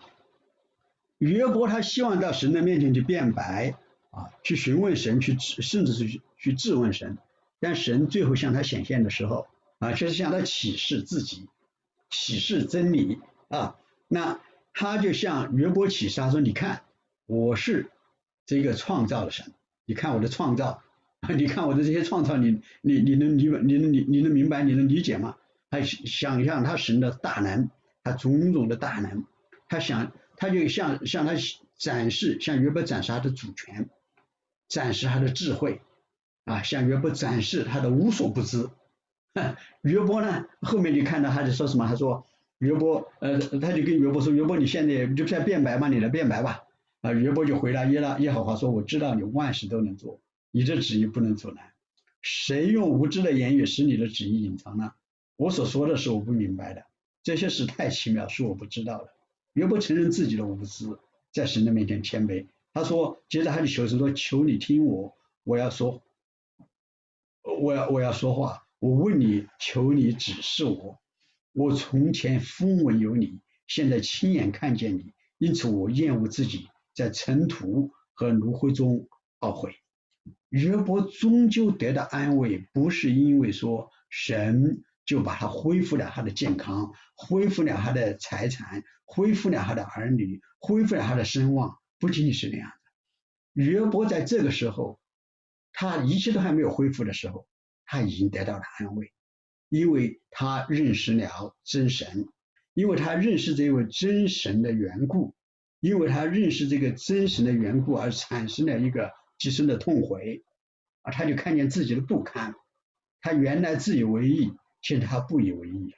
[1.19, 3.75] 约伯他希望到神的面前去辩白
[4.11, 7.17] 啊，去询问神，去甚至是去质问神，
[7.61, 9.47] 但神最后向他显现的时候
[9.79, 11.47] 啊，却是向他启示自己，
[12.13, 13.75] 启示真理啊。
[14.07, 14.39] 那
[14.73, 16.83] 他就向约伯启示他说：“你看，
[17.25, 17.89] 我是
[18.45, 19.51] 这个创造的神，
[19.85, 20.81] 你看我的创造，
[21.35, 25.35] 你看我的这些创造，你你你能理你能你你能明白，你能理解吗？
[25.69, 27.69] 他想象他神的大能，
[28.03, 29.25] 他种种的大能，
[29.67, 31.33] 他想。”他就向向他
[31.77, 33.87] 展示，向约伯展示他的主权，
[34.67, 35.79] 展示他的智慧，
[36.43, 38.67] 啊，向约伯展示他的无所不知。
[39.81, 41.87] 约伯呢，后面就看到他就说什么？
[41.87, 42.25] 他说
[42.59, 46.63] 约伯，呃，他就跟约伯说，约伯你现在就在辩白嘛，你来辩白吧。
[47.01, 50.21] 啊，约伯就回答耶拉耶和华说，我知道你万事都能做，
[50.51, 51.73] 你的旨意不能阻拦。
[52.21, 54.93] 谁用无知的言语使你的旨意隐藏呢？
[55.35, 56.85] 我所说的是我不明白的，
[57.23, 59.09] 这些事太奇妙，是我不知道的。
[59.53, 60.97] 约伯承认自己的无知，
[61.33, 62.47] 在神的面前谦卑。
[62.71, 66.01] 他说：“接着他就求神说：‘求你听我，我要说，
[67.61, 68.62] 我要我要说话。
[68.83, 71.01] 我问你，求你指示我。
[71.53, 79.07] 我从前风闻有你，现在亲眼看见你，因此我厌恶自己在尘土和炉灰中
[79.39, 79.73] 懊悔。’
[80.51, 93.63] 约伯终究得到安慰，不是因为说神。”就把他恢复了他的健康，恢复了他的财产，恢复了他的儿女，恢复了他的声望，不仅仅是那样的。
[93.63, 94.99] 约伯在这个时候，
[95.73, 97.45] 他一切都还没有恢复的时候，
[97.93, 99.13] 他已经得到了安慰，
[99.69, 102.27] 因为他认识了真神，
[102.73, 105.35] 因为他认识这位真神的缘故，
[105.79, 110.43] 因为他认识这个真神的缘故而产生了一个极深的痛悔，
[111.03, 112.55] 啊，他就看见自己的不堪，
[113.21, 114.51] 他原来自以为意。
[114.81, 115.93] 现在他不以为意，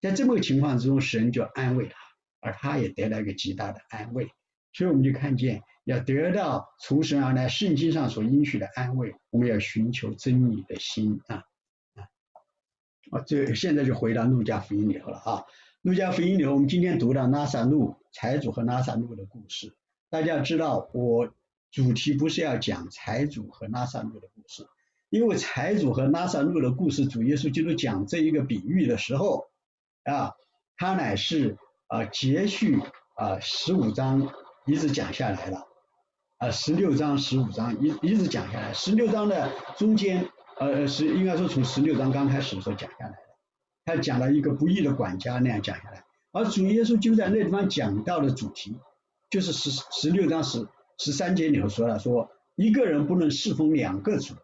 [0.00, 1.96] 在这么个情况之中，神就安慰他，
[2.40, 4.30] 而他也得到一个极大的安慰。
[4.72, 5.60] 所以我们就看见，
[5.90, 11.42] 要得到从神而来圣经上所应许的安慰，我们要寻求真理的心啊
[11.96, 12.06] 啊
[13.10, 13.20] 啊！
[13.26, 15.44] 这现在就回到路加福音里头了啊。
[15.82, 19.74] 路加福音里头，我们今天读到拉萨路财主和拉萨路的故事。
[20.10, 21.34] 大家知道，我
[21.72, 24.68] 主题不是要讲财主和拉萨路的故事。
[25.08, 29.48] 因为财主和拉萨路的故事，主耶稣基督讲这一个比喻的时候
[30.04, 30.34] 啊，
[30.76, 32.78] 他乃是啊节续
[33.16, 34.32] 啊十五章
[34.66, 35.66] 一直讲下来了，
[36.40, 40.26] 啊十六章十五章一一直讲下来，十六章的中间
[40.58, 43.18] 呃呃是应该说从十六章刚开始的时候讲下来的，
[43.84, 48.74] 他讲了一个不义的管家那样讲下来，而主耶稣就在那地方讲到的主题，
[49.28, 50.66] 就是十十六章十
[50.96, 54.34] 十三节里头说了，说一个人不能侍奉两个主。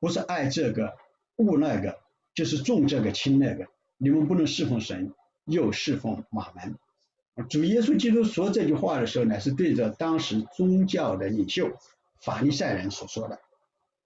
[0.00, 0.94] 不是爱这个
[1.36, 1.96] 恶那个，
[2.34, 3.66] 就是重这个轻那个。
[3.98, 6.76] 你们不能侍奉神，又侍奉马门。
[7.44, 11.70] 主耶稣基督说这句话的时候呢，是对着当时宗教的领袖
[12.20, 13.38] 法利赛人所说的。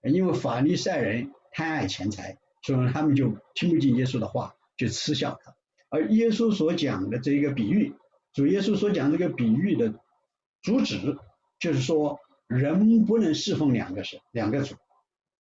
[0.03, 5.55] 因为法利赛人贪爱钱财，所以他们就听不进耶稣的话，就嗤笑他。
[5.89, 7.93] 而耶稣所讲的这一个比喻，
[8.33, 9.93] 主耶稣所讲这个比喻的
[10.61, 11.17] 主旨，
[11.59, 14.75] 就是说人不能侍奉两个神，两个主。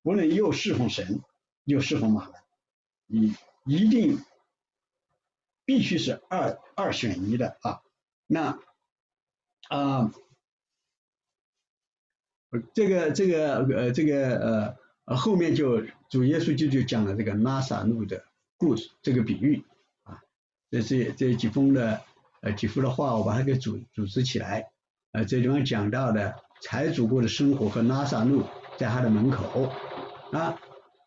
[0.03, 1.22] 不能又侍奉神
[1.64, 2.35] 又侍奉马门，
[3.07, 4.18] 你一定
[5.65, 7.81] 必须是二二选一的啊。
[8.27, 8.59] 那
[9.69, 10.12] 啊，
[12.73, 18.25] 这个这个呃这个呃后面就主耶稣就就讲了这个拉萨路的
[18.57, 19.65] 故事，这个比喻
[20.03, 20.23] 啊，
[20.71, 22.01] 这这这几封的
[22.41, 24.71] 呃几幅的画，我把它给组组织起来，
[25.12, 28.45] 呃这地方讲到的财主过的生活和拉萨路
[28.79, 29.73] 在他的门口。
[30.33, 30.59] 啊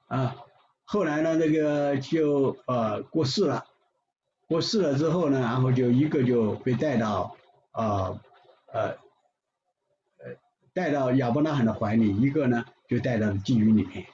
[0.08, 0.36] 啊，
[0.86, 3.66] 后来呢那个就呃过世了，
[4.48, 7.36] 过世了之后呢，然后就一个就被带到。
[7.72, 8.20] 啊
[8.74, 8.98] 呃
[10.18, 10.36] 呃
[10.74, 14.08] 带到亚伯拉罕的怀里，一个呢就带到了地狱里面，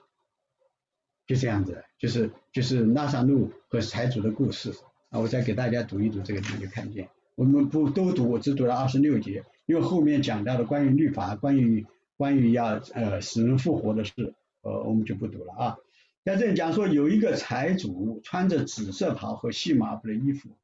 [1.25, 4.73] 就这样子，就是就是拉萨路和财主的故事
[5.11, 11.85] 啊，我再给大家读一读这个你就看见，我们不都读，我只读了二十六节，因为后面讲到的关于律法，关于
[12.17, 15.77] 关于要呃死人复活的事，呃我们就不读了啊。
[16.23, 20.57] 在这里讲说有一个财主穿着紫色袍和细麻布的衣服，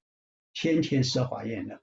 [0.53, 1.81] 天天奢华宴乐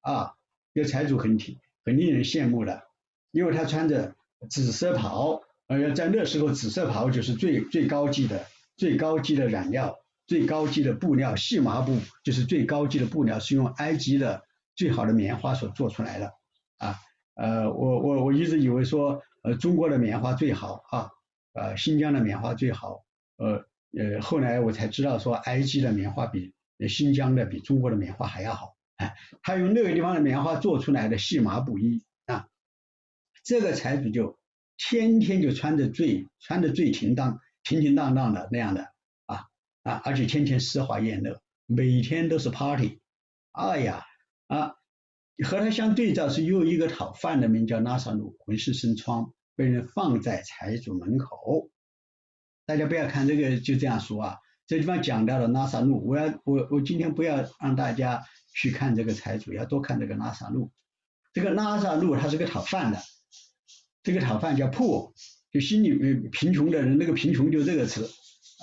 [0.00, 0.34] 啊。
[0.72, 2.84] 这个财主很挺很令人羡慕的，
[3.32, 4.14] 因为他穿着
[4.48, 8.46] 紫色袍，而在那时候紫色袍就是最最高级的
[8.76, 9.98] 最高级的染料，
[10.28, 14.44] 最高级的布料，细麻布就是最高级的布料，是用埃及的
[14.76, 16.32] 最好的棉花所做出来的
[16.78, 16.94] 啊。
[17.34, 21.10] 呃，我我我一直以为说呃中国的棉花最好啊，
[21.52, 23.04] 呃新疆的棉花最好，
[23.36, 23.64] 呃
[23.98, 26.54] 呃后来我才知道说埃及的棉花比
[26.88, 28.76] 新疆的比中国的棉花还要好。
[28.96, 32.48] 哎，他用那个地方的棉花做出来的细麻布衣啊，
[33.42, 34.38] 这个财主就
[34.76, 38.92] 天天就穿着最穿着最停当平平当当的那样的
[39.24, 39.46] 啊
[39.82, 43.00] 啊，而且天天奢华宴乐，每天都是 party，
[43.52, 44.04] 哎呀
[44.48, 44.74] 啊，
[45.44, 51.70] 和他相对照是又一个讨饭的，名叫拉萨路，浑身生疮，被人放在财主门口。
[52.64, 58.24] 大家不要看这个就这样说啊，这地方讲到了拉萨路，我要我我今天不要让大家。
[58.52, 60.72] 去看这个财主，要多看这个拉萨路。
[61.32, 62.98] 这个拉萨路他是个讨饭的，
[64.02, 65.14] 这个讨饭叫破，
[65.52, 65.94] 就心里
[66.30, 68.10] 贫穷的人，那个贫穷就这个词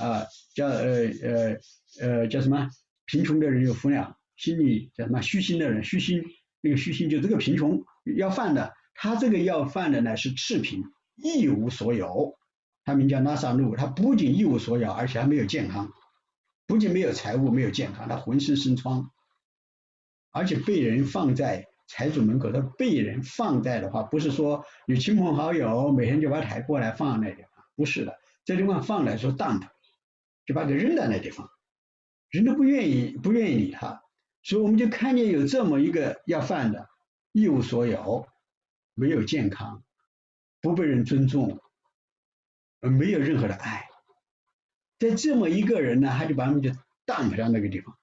[0.02, 1.58] 啊，叫呃呃
[2.02, 2.70] 呃叫什么？
[3.06, 5.22] 贫穷的人有福了，心里叫什么？
[5.22, 6.22] 虚心的人，虚心
[6.60, 7.82] 那个虚心就这个贫穷
[8.18, 10.84] 要饭的，他这个要饭的呢是赤贫，
[11.16, 12.36] 一无所有。
[12.84, 15.92] 他名叫拉萨路，他不仅一无所有，而且还没有健康，
[16.66, 19.12] 不仅没有财物，没有健康，他浑身生疮。
[20.32, 29.62] 而且被人放在财主门口，他被人放在的话，不是说有亲朋好友每天就把抬过来放那地方，不是的，这地方放来说 dump，
[30.46, 31.50] 就把给扔在那地方，
[32.30, 34.02] 人都不愿意不愿意理他，
[34.44, 36.88] 所以我们就看见有这么一个要饭的，
[37.34, 38.28] 一无所有，
[38.98, 39.84] 没有健康，
[40.60, 41.62] 不被人尊重，
[42.82, 43.88] 没有任何的爱，
[45.00, 46.72] 在这么一个人呢，他就把他们就
[47.06, 47.98] dump 到那个地方，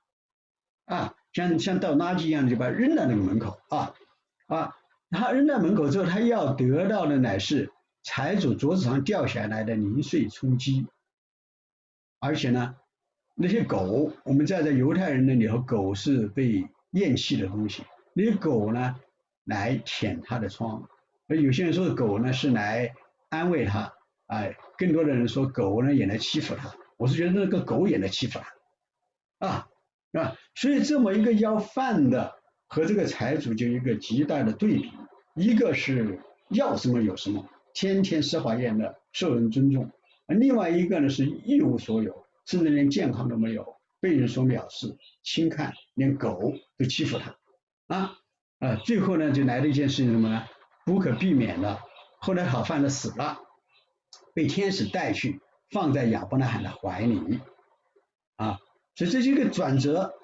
[0.86, 1.14] 啊。
[1.34, 3.92] 像像倒垃圾一样的就把扔在那个门口啊
[4.46, 4.76] 啊，
[5.10, 7.72] 他扔在门口之后，他要得到的乃是
[8.04, 10.86] 财主桌子上掉下来的零碎充饥，
[12.20, 12.76] 而且呢，
[13.34, 17.82] 那些狗，我们在在犹太人那里头，狗是被厌弃的东西，
[18.12, 18.94] 那些狗呢
[19.44, 20.88] 来舔他的疮，
[21.28, 22.94] 而有些人说狗呢是来
[23.28, 23.92] 安慰他，
[24.26, 28.38] 哎，更多的人说狗呢也来欺负他，我是觉得那个狗也来欺负
[29.38, 29.46] 他。
[29.46, 29.68] 啊。
[30.12, 30.36] 是吧？
[30.54, 32.36] 所以这么一个要饭的
[32.68, 34.92] 和这个财主就一个极大的对比，
[35.34, 36.20] 一个是
[36.50, 39.90] 要什么有什么，天天奢华宴乐，受人尊重；
[40.28, 47.36] 而另外一个呢是一无所有，甚至连健康都没有，被人所藐视、轻看，连狗都欺负他。
[47.88, 48.16] 啊
[48.60, 48.76] 啊！
[48.84, 50.44] 最后呢就来了一件事情什么呢？
[50.84, 51.78] 不可避免的，
[52.20, 53.38] 后来好饭的死了，
[54.34, 55.40] 被天使带去
[55.70, 57.40] 放在亚伯拉罕的怀里
[58.36, 58.58] 啊。
[58.94, 60.14] 所以这是一个转折，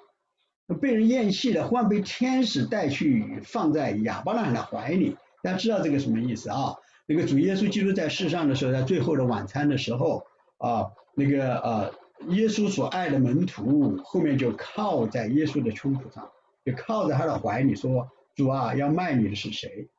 [0.79, 5.17] 被人厌弃的，忽然被天使带去放在亚伯拉罕的怀里。
[5.43, 6.75] 大家知道这个什么意思啊？
[7.07, 10.23] 那个主耶稣基督在世上的时候，在最后的晚餐的时候
[10.59, 11.93] 啊，那个呃，
[12.29, 16.29] 耶稣所爱的门徒后面就靠在耶稣的胸脯上，
[16.63, 19.89] 就靠在他的怀里说：“主啊，要卖你的是谁？”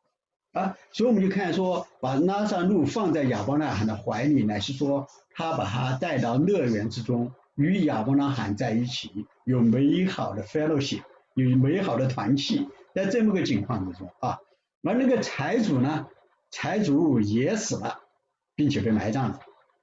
[0.53, 7.33] 啊，所以我们就看说，把拉萨路放在亚伯拉罕的怀里，乃是说他把他带到乐园之中。
[7.55, 11.03] 与亚伯拉罕在一起，有美好的 fellowship，
[11.35, 14.39] 有美好的团契，在这么个情况之中啊，
[14.83, 16.07] 而那个财主呢，
[16.51, 18.01] 财主也死了，
[18.55, 19.41] 并且被埋葬了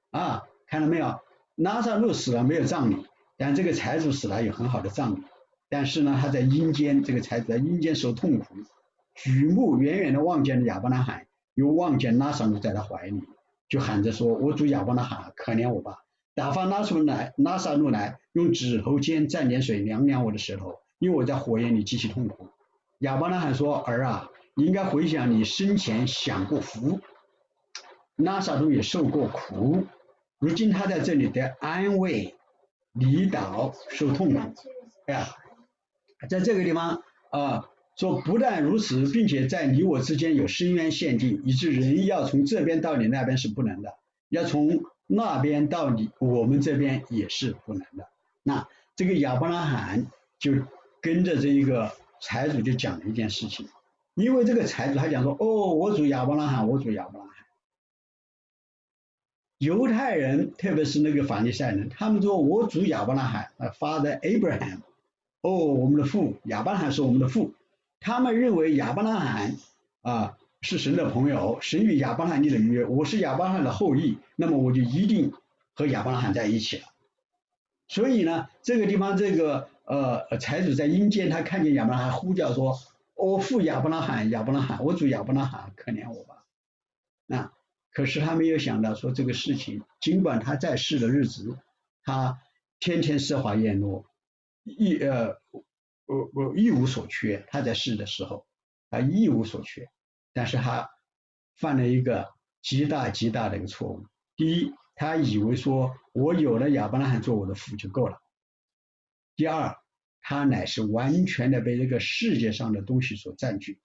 [0.09, 1.19] 啊，看到没有？
[1.55, 3.05] 拉萨路死了没有葬礼，
[3.37, 5.23] 但这个财主死了有很好的葬礼，
[5.69, 8.45] 但是呢，他在阴间，这个才子在阴间受痛苦，
[9.13, 13.21] 举目远远的望见了亚伯拉罕，又望见拉萨路在他怀里，
[13.69, 15.99] 就喊着说：“我主亚伯拉罕，可怜我吧！
[16.33, 22.47] 打发拉出来，拉萨路来，用指头尖蘸点水凉凉我的舌头，因为我在火焰里极其痛苦。”
[22.99, 26.99] 亚伯拉罕说：“儿啊，你应该回想你生前享过福，
[28.15, 29.85] 拉萨路也受过苦，
[30.39, 32.35] 如今他在这里得安慰、
[32.93, 34.39] 离岛、受痛苦。”
[35.07, 35.27] 哎呀，
[36.27, 37.69] 在这个地方啊。
[37.95, 43.93] 说不但如此，并且在你我之间有深渊限定，以致人要从这边到你那边是不能的，
[44.29, 48.07] 要从那边到你我们这边也是不能的。
[48.41, 50.07] 那这个亚伯拉罕
[50.39, 50.53] 就
[51.01, 51.91] 跟着这一个
[52.21, 53.67] 财主就讲了一件事情，
[54.13, 57.35] 因为这个财主他讲说，哦，我主亚伯拉罕，我主亚伯拉罕。
[59.57, 64.79] 犹太人特别是那个法利赛人，他们说我主亚伯拉罕，呃，Father Abraham，
[65.41, 67.53] 哦，我们的父亚伯拉罕是我们的父。
[67.99, 69.57] 他们认为亚伯拉罕
[70.01, 75.33] 啊是神的朋友，神与亚伯拉罕立了约，我是亚伯拉罕的后裔，那么我就一定
[75.73, 76.83] 和亚伯拉罕在一起了。
[77.87, 82.77] 所以呢，这个地方这个呃财主在阴间，他看见亚伯拉罕呼叫说
[83.15, 86.43] ：“我父亚伯拉罕，亚伯拉罕，我主亚伯拉罕，可怜我吧。”
[87.25, 87.51] 那
[87.91, 91.57] 可是他没有想到说这个事情，尽管他在世的日子，
[92.03, 92.39] 他
[92.79, 94.05] 天天奢华宴乐，
[94.77, 95.41] 一呃。
[96.11, 98.47] 我我一无所缺，他在世的时候，
[98.89, 99.87] 他一无所缺，
[100.33, 100.89] 但是他
[101.55, 102.27] 犯了一个
[102.63, 104.07] 极大极大的一个错误。
[104.35, 108.17] 第一，他以为说我有了亚伯拉罕做我的父就够了；
[109.35, 109.77] 第二，
[110.19, 113.79] 他乃是完全的被这个世界上的东西所占据，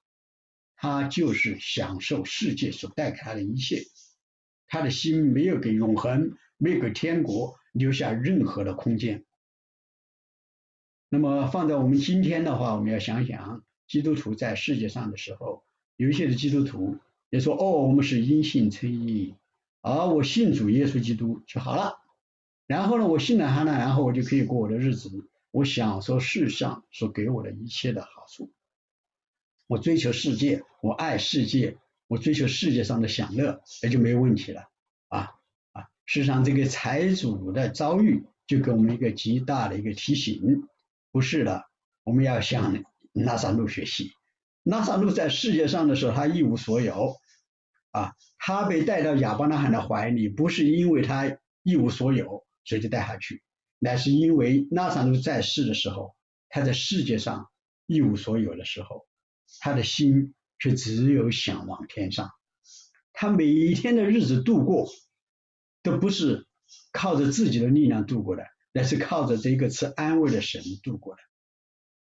[0.77, 3.83] 他就是享受世界所带给他的一切，
[4.67, 9.27] 他的心没有给永恒，没有给天国留下任何的空间。
[11.15, 15.63] 那么放在我们今天的话，我们要想想，基督徒在世界上的时候，
[15.97, 16.99] 有一些的基督徒
[17.31, 19.37] 也说，哦，我们是因信称义，
[19.81, 22.01] 而我信主耶稣基督就好了。
[22.67, 28.51] 然后呢，我信了他呢，然后我就可以过我的日子，我享受世上所给我的一切的好处。
[29.69, 31.77] 我追求世界，我爱世界，
[32.09, 34.69] 我追求世界上的享乐，也就没有问题了
[35.07, 35.31] 啊
[35.71, 35.83] 啊！
[36.07, 40.67] 事实上，这个财主的遭遇就给我们一个极大的一个提醒。
[41.15, 41.63] 不是的，
[42.03, 44.11] 我们要向拉萨路学习。
[44.65, 47.15] 拉萨路在世界上的时候，他一无所有
[47.93, 53.45] 啊，他被带到亚伯拉罕的怀里，不是因为他一无所有，所以就带他去，
[53.79, 56.17] 乃是因为拉萨路在世的时候，
[56.49, 57.49] 他在世界上
[57.87, 59.07] 一无所有的时候，
[59.61, 62.29] 他的心却只有想往天上。
[63.13, 64.89] 他每一天的日子度过，
[65.81, 66.49] 都不是
[66.91, 68.43] 靠着自己的力量度过的。
[68.75, 71.21] 那是靠着这个吃安慰的神度过的。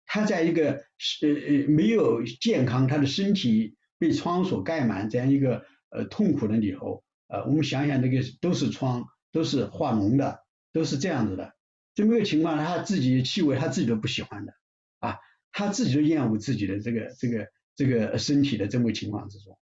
[0.08, 10.40] 他在一个呃呃没有健康，他的身体被疮所盖满这样一个呃痛苦的里头，呃，我们想想那个都是疮，都是化脓的，
[10.74, 11.54] 都是这样子的。
[11.94, 14.54] 这么个情况，他自己气味他自己都不喜欢的
[15.00, 15.20] 啊，
[15.52, 19.60] 他自己都厌恶自己的这个这个这个身体的这么个情况之中，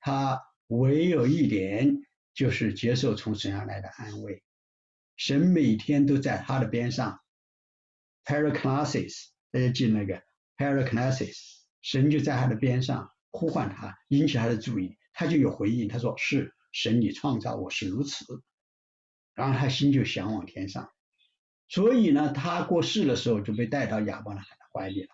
[0.00, 1.98] 他唯有一点
[2.34, 4.42] 就是接受从神而来的安慰。
[5.24, 7.20] 神每天都在他的边上
[8.24, 10.20] ，Paraclasis，大家记那个
[10.56, 11.38] Paraclasis，
[11.80, 18.42] 神就在他的边上呼唤他，引起他的注意，他就有回应，他说是神你创造我是如此，
[19.32, 20.90] 然后他心就向往天上，
[21.68, 25.08] 所以呢，他过世的时候就被带到亚伯拉罕的怀里了。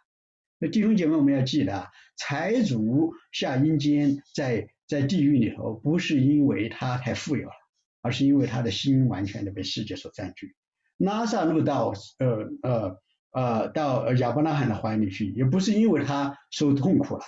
[0.56, 7.57] 那弟兄姐妹我们要记得，财主下阴间，在在地狱里头，不是因为他太富有了。
[8.00, 10.54] 而是因为他的心完全的被世界所占据。
[10.96, 12.96] 拉萨路到呃呃
[13.30, 17.24] 呃到亚伯拉罕的怀里去，也不是因为他受痛苦了，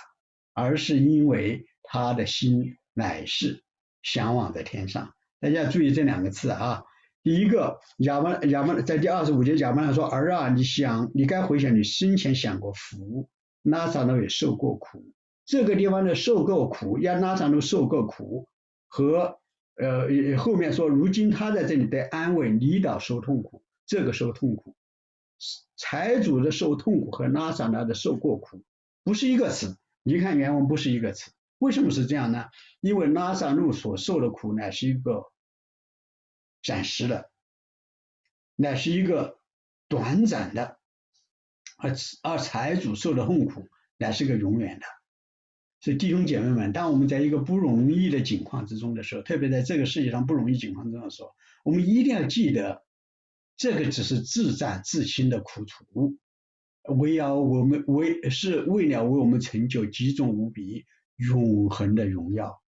[0.53, 3.63] 而是因为他的心乃是
[4.03, 5.13] 向往在天上。
[5.39, 6.83] 大家注意这两个字啊，
[7.23, 13.29] 第一个亚伯亚伯在第二十五节亚伯拉罕说儿啊，你想你该回想你生前享过福，
[13.61, 15.13] 拉萨路也受过苦。
[15.45, 18.49] 这个地方的受过苦，让拉萨路受过苦
[18.87, 19.40] 和。
[19.81, 24.75] 呃，后面说，如今他在这里得安慰，离岛受痛苦，这个受痛苦，
[25.75, 28.63] 财主的受痛苦和拉萨那的受过苦
[29.03, 32.45] 不是一个词，你看原文不是一个词，为什么是这样呢？
[32.79, 35.31] 因为拉萨路所受的苦乃是一个
[36.61, 37.31] 暂时的，
[38.55, 39.39] 乃是一个
[39.87, 40.77] 短暂的，
[41.77, 43.67] 而而财主受的痛苦
[43.97, 44.85] 乃是个永远的。
[45.81, 51.31] 所以弟兄姐妹们，当我们在一个不容易的境况之中的时候，特别在这个世界上不容易境况中的时候，
[51.65, 52.83] 我们一定要记得，
[53.57, 56.15] 这个只是自战自清的苦楚，
[56.83, 62.61] 为要我们为是为了为我们成就极重无比永恒的荣耀。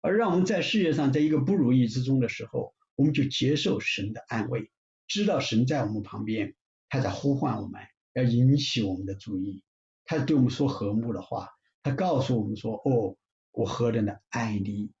[0.00, 4.70] 而让我们在世界上在一个不如意之中的时候，我们就接受神的安慰，
[5.08, 6.54] 知道神在我们旁边，
[6.88, 7.80] 他在呼唤我们，
[8.14, 9.64] 要引起我们的注意，
[10.04, 11.48] 他对我们说和睦的话，
[11.82, 13.16] 他告诉我们说：“哦，
[13.50, 14.92] 我何等的爱你。”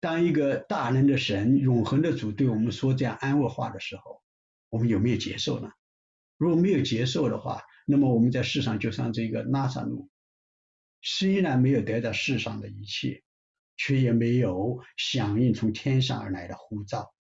[0.00, 4.22] 当一个大能的神、永恒的主对我们说这样安慰话的时候，
[4.68, 5.70] 我们有没有接受呢？
[6.36, 10.10] 如果没有接受的话，那么我们在世上就像这个拉萨路，
[11.00, 13.22] 虽然没有得到世上的一切，
[13.76, 17.14] 却也没有响应从天上而来的呼召，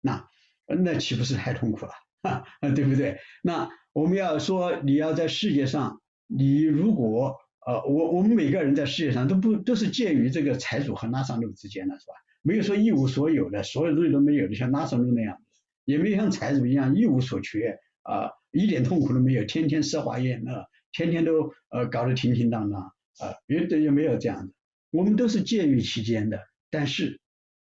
[0.00, 0.28] 那
[0.66, 1.92] 那岂不是太痛苦了？
[2.22, 2.44] 哈，
[2.76, 3.18] 对不对？
[3.42, 7.36] 那我们要说，你要在世界上，你如果
[7.66, 12.14] 呃，我我们每个人在世界上都不都是介于这个财主和拉萨路之间的，是吧？
[12.42, 15.42] 没有说一无所有的，所有东西都没有的，像拉萨路那样，
[15.84, 24.52] 也没有像财主一样一无所缺啊，一点痛苦都没有，天天奢华宴乐，天天都呃搞得平平当当啊，也也没有这样的。
[24.90, 26.40] 我们都是介于其间的，
[26.70, 27.20] 但是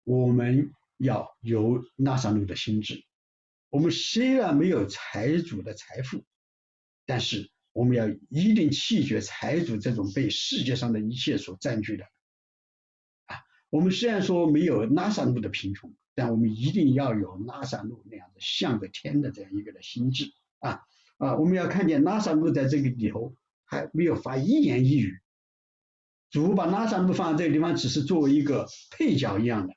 [0.02, 3.04] 我们要有拉萨路的心智。
[3.68, 6.24] 我们虽然没有财主的财富，
[7.04, 12.04] 但是我们要一定弃绝财主这种被世界上的一切所占据的
[13.26, 13.36] 啊。
[13.68, 20.80] 我们虽然说没有拉萨路的贫穷，但我们一定要有拉萨路那样的向着天的这样一个的心智啊
[21.18, 21.36] 啊！
[21.36, 25.20] 我们要看见拉萨路在这个里头还没有发一言一语，
[26.30, 29.74] 主把拉萨路放在这个地方，只是作为一个配角一样的，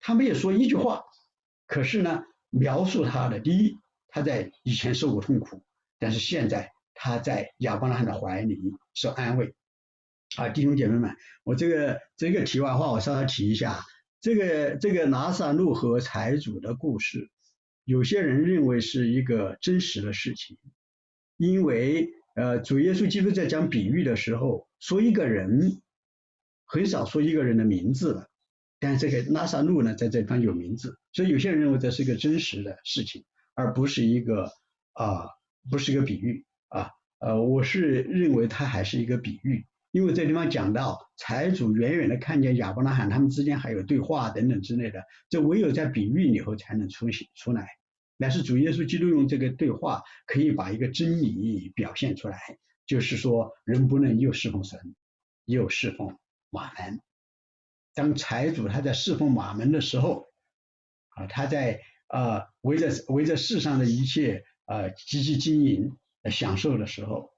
[0.00, 1.04] 他没有说一句话，
[1.66, 3.78] 可是呢，描述他的第一，
[4.08, 5.62] 他在以前受过痛苦，
[6.00, 8.60] 但是现在他在亚伯拉罕的怀里
[8.94, 9.54] 受安慰。
[10.36, 13.84] 啊，弟兄姐妹们，我这个这个题外话，我稍稍提一下，
[14.20, 17.30] 这个这个拿撒路和财主的故事，
[17.84, 20.58] 有些人认为是一个真实的事情，
[21.36, 25.80] 因为呃主耶稣基督在讲比喻的时候，说一个人
[26.64, 28.28] 很少说一个人的名字了，
[28.80, 33.24] 但这个拉萨路呢在这方有名字，所以有些人认为这是一个真实的事情，
[33.54, 34.50] 而不是一个
[34.92, 35.28] 啊
[35.70, 36.44] 不是一个比喻
[36.76, 39.66] 啊呃我是认为它还是一个比喻。
[39.92, 47.66] 因为这地方讲到财主远远的看见亚伯拉罕他们之间还有对话等等之类的，这唯有在比喻以后才能出现出来。
[48.18, 52.38] 乃是主耶稣基督用这个对话可以把一个真理表现出来，
[52.86, 54.94] 就是说人不能又侍奉神
[55.46, 56.18] 又侍奉
[56.50, 57.00] 马门。
[57.94, 60.26] 当财主他在侍奉马门的时候，
[61.08, 65.96] 啊他在啊围着围着世上的一切啊积极经营
[66.30, 67.32] 享受的时候。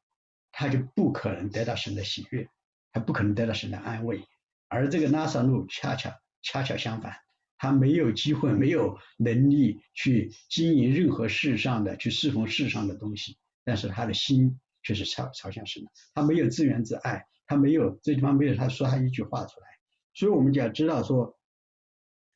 [0.51, 2.49] 他就不可能得到神的喜悦，
[2.91, 4.26] 他不可能得到神的安慰，
[4.66, 7.14] 而这个拉萨路恰恰恰恰相反，
[7.59, 19.66] 他没有机会，没有能力去经营任何世上的，去侍奉世上的东西，但是他的心却是朝朝向神的，他没有自怨自艾，他没有这地方没有他说他一句话出来，
[20.14, 21.39] 所以我们就要知道说，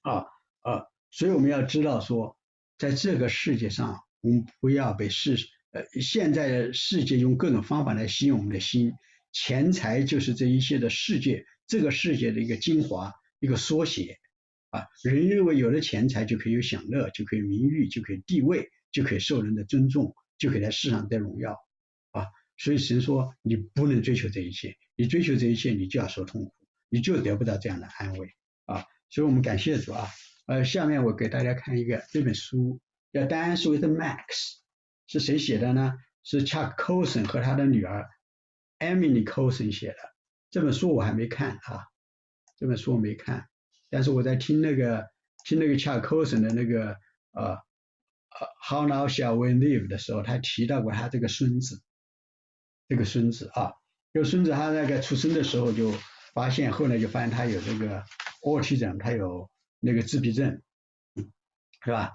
[0.02, 0.26] 啊
[0.60, 2.36] 啊，所以我们要知道说，
[2.78, 5.38] 在这个世界上，我们不要被世。
[5.72, 8.92] 呃，现在世界用各种方法来吸引我们的心，
[9.32, 13.10] 钱财就是这一切的世界，这个世界的一个精华，
[13.40, 14.18] 一个缩写
[14.68, 14.84] 啊。
[15.02, 21.56] 人认为有了钱财就可以有享乐，就可以名誉，就可以地位，就可以受人的尊重，就可以在世上得荣耀
[22.10, 22.26] 啊。
[22.58, 26.54] 所以神说你不能追求这一切，你追求这一切，你就要受痛苦，
[26.90, 28.28] 你就得不到这样的安慰
[28.66, 28.84] 啊。
[29.08, 30.06] 所以我们感谢主啊。
[30.44, 32.78] 呃，下面我给大家看一个这本书，
[33.10, 34.18] 叫《Dance with Max》。
[35.12, 35.92] 是谁写的呢？
[36.22, 38.08] 是 Chuck Colson 和他的女儿
[38.78, 39.96] Emily Colson 写的。
[40.50, 41.84] 这本书我还没看啊，
[42.56, 43.46] 这本书我没看，
[43.90, 45.10] 但是我在听那个
[45.44, 46.96] 听那个 Chuck Colson 的那个
[47.32, 51.82] 呃呃 How Now Shall We Live 的时候，他提到过他这个孙子，
[52.88, 53.74] 这个孙子啊，
[54.14, 55.92] 这个孙子他那个出生的时候就
[56.32, 58.02] 发现，后来就发现他有这个
[58.40, 60.62] autism，他有那个自闭症，
[61.84, 62.12] 是吧？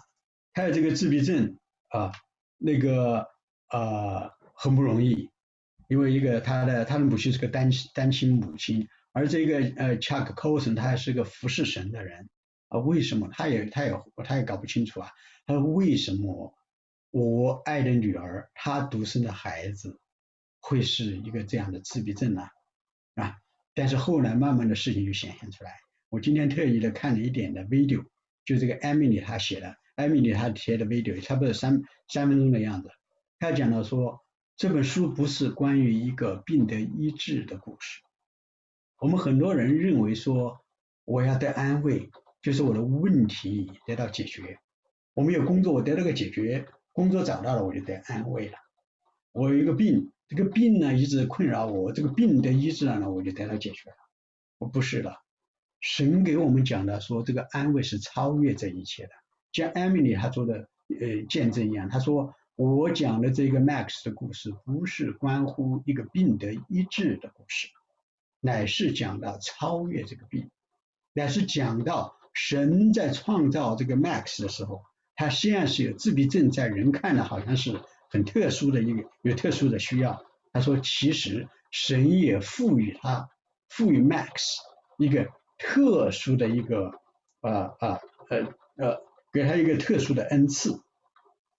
[0.53, 2.11] 他有这个自闭症啊。
[2.57, 3.27] 那个
[3.69, 5.29] 呃很不容易，
[5.87, 12.29] 因为一个他的他的母亲是个单亲单亲母亲，而这个呃 Chuck Colson 他是个服侍神的人
[12.69, 13.93] 啊，为什么他也他也
[14.23, 15.11] 他也搞不清楚啊？
[15.45, 16.53] 他说为什么
[17.11, 19.99] 我爱的女儿她独生的孩子
[20.59, 22.49] 会是一个这样的自闭症呢？
[23.15, 23.37] 啊，
[23.73, 25.75] 但是后来慢慢的事情就显现出来。
[26.09, 28.03] 我今天特意的看了一点的 video，
[28.45, 29.77] 就这个 Emily 她写的。
[29.97, 32.91] 艾米丽她贴的 video 差不多三三分钟的样子，
[33.39, 34.23] 她讲到说
[34.55, 38.01] 这本书不是关于一个病得医治的故事。
[38.99, 40.61] 我们很多人认为说
[41.03, 42.11] 我要得安慰，
[42.43, 44.59] 就是我的问题得到解决。
[45.15, 48.57] 我没有工作，我得到个解决，工作找到了我就得安慰了。
[49.31, 53.95] 我有一个病，这个病呢一直困扰我，这个病得医治了呢，我就得到解决了。
[54.59, 55.15] 我不是的，
[55.81, 59.11] 神给我们讲的说，这个安慰是超越这一切的，
[59.51, 60.67] 像艾米丽她做的
[60.99, 67.67] 呃见证一样，她说我讲的这个 Max 的故事，不是关乎一个病得医治的故事，
[68.39, 70.49] 乃是讲到超越这个病，
[71.13, 74.83] 乃是讲到神在创造这个 Max 的时候，
[75.15, 77.79] 他虽然是有自闭症，在人看来好像是
[78.09, 80.23] 很特殊的一个有特殊的需要，
[80.53, 83.29] 他说其实神也赋予他
[83.69, 84.57] 赋予 Max
[84.97, 85.27] 一个。
[85.59, 86.91] 特殊的一个
[87.41, 88.45] 啊啊呃
[88.75, 89.01] 呃，
[89.37, 90.81] 给他一个特殊的恩赐。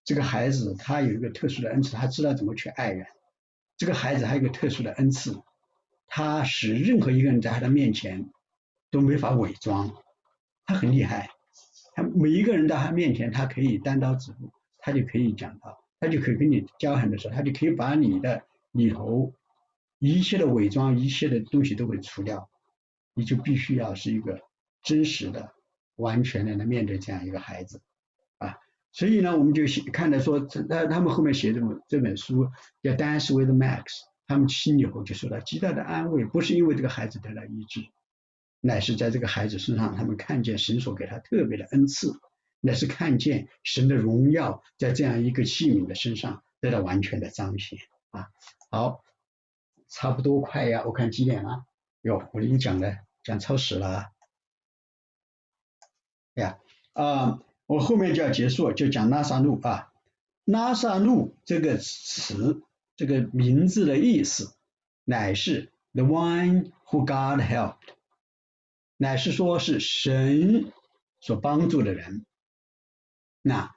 [0.04, 3.06] 这个孩子他有一个特殊的恩赐，他知道怎么去爱人。
[3.76, 5.40] 这个孩子还有一个特殊的恩赐，
[6.08, 8.28] 他使任何一个人在他的面前
[8.90, 9.94] 都没法伪装。
[10.66, 11.30] 他很厉害，
[11.94, 19.32] 他每一个人在他面前，他可以单刀直入，他就可以讲到，他就可以跟你交谈的时候，他就可以把你的里头
[20.00, 22.50] 一切的伪装，一切的东西都会除掉。
[23.14, 24.40] 你就必须要是一个
[24.82, 25.52] 真实的、
[25.98, 27.80] 完全的来面对这样一个孩子
[28.38, 28.56] 啊，
[28.92, 32.48] 所以呢，我们就看到说，他他们后面写这本这本书
[32.82, 33.82] 叫《Dance with Max》，
[34.26, 37.80] 他们心里头就受到极大的安慰，不是因为这个孩子得了医治，
[38.60, 42.12] 乃是在这个孩子身上，他们看见神所给他特别的恩赐，
[42.60, 47.78] 乃是看见神的荣耀在这样一个器皿的身上得到完全的彰显
[48.10, 48.28] 啊。
[48.70, 49.02] 好，
[49.88, 51.64] 差不多快呀，我看几点了？
[52.02, 52.96] 哟，我已经讲了。
[53.24, 54.06] 讲超时了，
[56.42, 56.58] 呀
[56.92, 59.92] 啊，我后面就要结束，就讲拉萨路啊。
[60.44, 62.62] 拉萨路这个词，
[62.96, 64.54] 这个名字的意思，
[65.04, 67.94] 乃是 the one who God helped，
[68.96, 70.72] 乃是说是神
[71.20, 72.24] 所帮助的人。
[73.42, 73.74] 那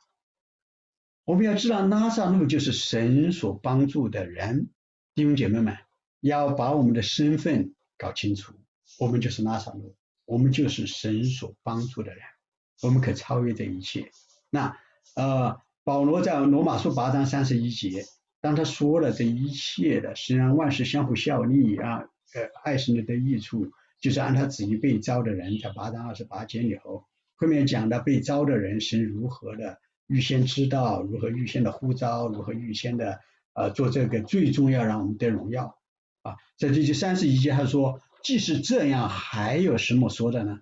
[1.23, 4.69] 我们要知道，拉萨路就是神所帮助的人。
[5.13, 5.77] 弟兄姐妹们，
[6.19, 8.53] 要把我们的身份搞清楚。
[8.99, 9.95] 我们就是拉萨路，
[10.25, 12.23] 我们就是神所帮助的人，
[12.81, 14.11] 我们可超越这一切。
[14.49, 14.77] 那
[15.15, 18.05] 呃，保罗在罗马书八章三十一节，
[18.41, 21.99] 当他说了这一切的，实际上万事相互效力啊，
[22.33, 27.05] 呃，爱神的益处，就是按他旨意被招的人，在八章二十八节里头，
[27.35, 33.19] 后面讲的被招的人是如何的预先知道，如何预先的呼召，如何预先的
[33.53, 35.77] 呃做这个，最重要让我们得荣耀
[36.21, 36.35] 啊。
[36.57, 38.01] 在这就三十一节他说。
[38.23, 40.59] 即使这样，还有什么说的呢？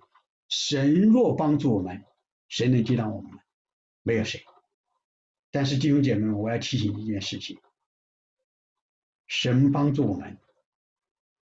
[0.48, 2.04] 神若帮助我们，
[2.50, 3.40] 谁能抵挡我们？
[4.02, 4.44] 没有谁。
[5.50, 7.58] 但是弟兄姐妹们，我要提醒一件事情：
[9.26, 10.36] 神帮助我们，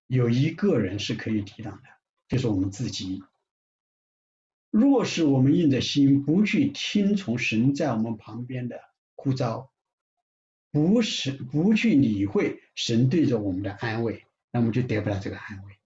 [0.07, 1.89] 有一个人是可以抵挡的，
[2.27, 3.23] 就是我们自己。
[4.69, 8.79] 若是我们硬着心不去听从神在我们旁边的
[9.15, 9.71] 呼召，
[10.71, 15.79] 不是不去理会神对着我们的安慰，那么就得不了这个安慰。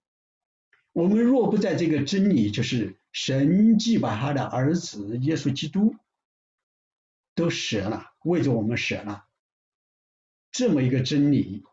[0.92, 5.94] 我们若不在这个真理，就是神既把他的儿子耶稣基督
[7.36, 9.24] 都舍了，为着我们舍了，
[10.50, 11.64] 这么一个真理，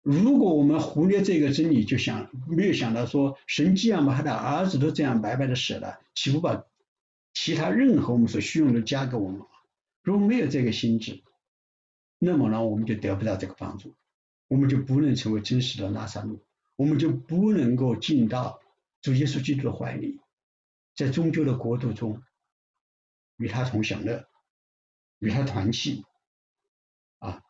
[0.00, 6.64] 如果我们忽略这个真理，就想没有想到说，神既然把他的儿子都这样白白的舍了，岂不把
[7.34, 9.42] 其他任何我们所需用的加给我们？
[10.02, 11.20] 如果没有这个心智，
[12.18, 13.92] 那么呢，我们就得不到这个帮助，
[14.46, 16.44] 我们就不能成为真实的拉萨路。
[16.76, 18.61] 我们就不能够进到
[19.02, 20.20] 主耶稣基督的怀里，
[20.94, 22.22] 在终究的国度中
[23.36, 24.26] 与他同享乐，
[25.18, 26.04] 与他团契
[27.18, 27.42] 啊，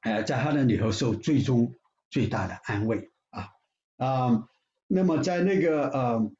[0.00, 1.74] 呃，在他的里头受最终
[2.10, 3.50] 最大的安慰啊
[3.96, 4.48] 啊，
[4.86, 6.32] 那么在那个呃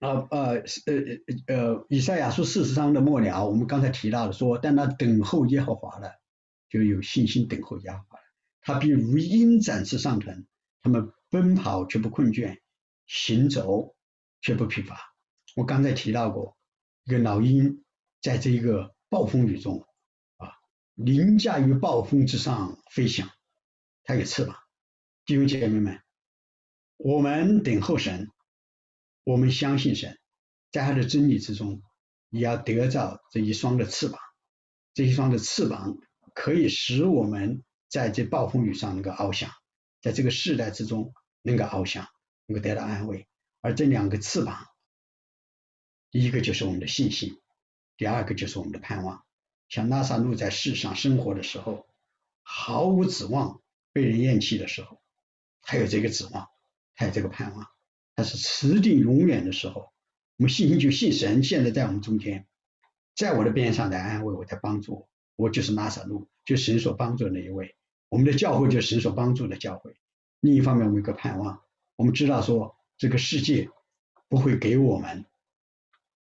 [0.00, 0.38] 呃呃
[0.86, 6.18] 呃呃以赛亚书四十章的末了，我们刚才提到了说，但那等候耶和华的，
[6.68, 8.18] 就有信心等候耶和华。
[8.60, 10.46] 他必如鹰展翅上腾，
[10.82, 12.58] 他们奔跑却不困倦，
[13.08, 13.96] 行走
[14.40, 14.96] 却不疲乏。
[15.56, 16.56] 我刚才提到过，
[17.02, 17.84] 一个老鹰
[18.20, 19.84] 在这一个暴风雨中
[20.36, 20.52] 啊，
[20.94, 23.28] 凌驾于暴风之上飞翔，
[24.04, 24.56] 它有翅膀。
[25.26, 26.00] 弟兄姐妹们，
[26.96, 28.30] 我们等候神，
[29.24, 30.20] 我们相信神，
[30.70, 31.82] 在他的真理之中，
[32.30, 34.20] 也要得到这一双的翅膀。
[34.94, 35.98] 这一双的翅膀
[36.34, 37.64] 可以使我们。
[37.90, 39.50] 在这暴风雨上能够翱翔，
[40.02, 42.06] 在这个世代之中能够翱翔，
[42.48, 43.28] 能够得到安慰。
[43.60, 44.66] 而这两个翅膀，
[46.10, 47.38] 第一个就是我们的信心，
[47.96, 49.22] 第二个就是我们的盼望。
[49.68, 51.86] 像拉萨路在世上生活的时候，
[52.42, 53.60] 毫无指望，
[53.92, 55.00] 被人厌弃的时候，
[55.62, 56.48] 他有这个指望，
[56.94, 57.68] 他有这个盼望。
[58.16, 59.92] 他是持定永远的时候，
[60.38, 62.48] 我们信心就信神，现在在我们中间，
[63.14, 65.08] 在我的边上来安慰我，在帮助我。
[65.36, 67.76] 我就是拉萨路，就神所帮助的那一位。
[68.08, 69.94] 我们的教会就是神所帮助的教会。
[70.40, 71.62] 另一方面，我们有个盼望，
[71.98, 73.68] 我们知道说这个世界
[74.28, 75.26] 不会给我们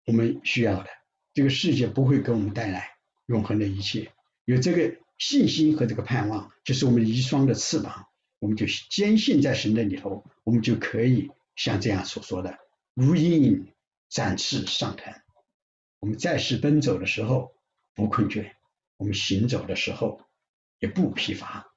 [0.06, 0.88] 我们需要的，
[1.34, 2.92] 这个世界不会给我们带来
[3.26, 4.14] 永恒的一切。
[4.46, 8.08] 有这个信心和这个盼望，就是我们一双的翅膀，
[8.40, 12.58] 我们就坚信在神的里头，我们就可以像这样所说的，
[12.94, 13.68] 如鹰
[14.08, 15.14] 展翅上腾。
[16.00, 17.52] 我们在世奔走的时候
[17.94, 18.54] 不困倦，
[18.96, 20.22] 我们行走的时候
[20.80, 21.74] 也不疲乏。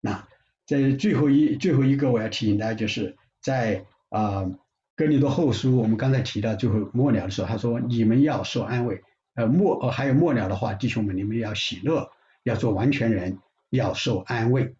[0.00, 0.28] 那
[0.66, 4.50] 在最后一最后一个我要提醒大家，就是在啊
[4.96, 9.02] 哥林多后书，我们刚才提到最后末了的时候，他说你们要受安慰。
[9.34, 12.10] 呃末呃还有末了的话，弟兄们你们要喜乐，
[12.42, 13.38] 要做完全人，
[13.70, 14.74] 要受安慰。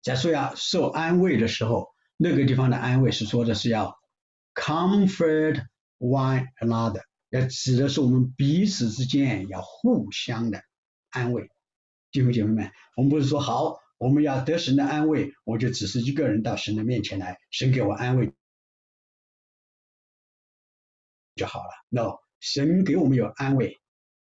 [0.00, 3.98] 在说要受安慰的时候，那个地方的安慰是说的是要
[4.54, 5.64] comfort
[5.98, 7.02] one another。
[7.30, 10.62] 要指的是我们彼此之间要互相的
[11.10, 11.50] 安慰，
[12.12, 18.34] 弟兄姐妹们，我们不是说好我们要得神的安慰，我就只是一个人到神的面前来，神给我安慰
[21.34, 21.70] 就好了。
[21.88, 23.80] No，神给我们有安慰，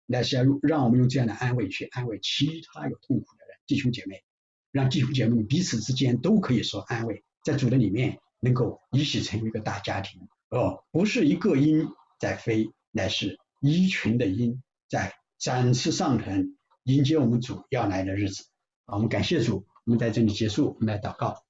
[0.06, 4.22] 那是要让我们用这样的安慰去安慰其他有痛苦的人，弟兄姐妹，
[4.70, 11.88] 让弟兄姐妹们彼此之间都可以说安慰，在主的里面能够一起成为一个大家庭，哦，不是一个鹰
[12.20, 12.72] 在飞。
[12.92, 18.44] 乃是一群的鹰在展翅上腾，迎接我们主要来的日子。
[18.86, 21.42] 我们感谢主，我们在这里结束，我们来祷告。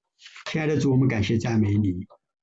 [0.49, 1.93] 亲爱的主，我们感谢赞美你，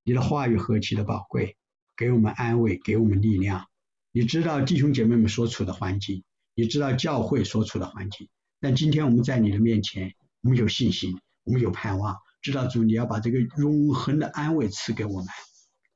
[0.04, 1.56] 你的话语何其的宝贵，
[1.96, 3.66] 给我们安慰，给我们力量。
[4.12, 6.24] 你知道弟兄姐妹们所处的环境，
[6.54, 8.28] 你知道教会所处的环境，
[8.60, 15.26] 但今天我们在你的面前，我们有信心，我们有盼望，知道主你要把这个永恒的安慰赐给我们，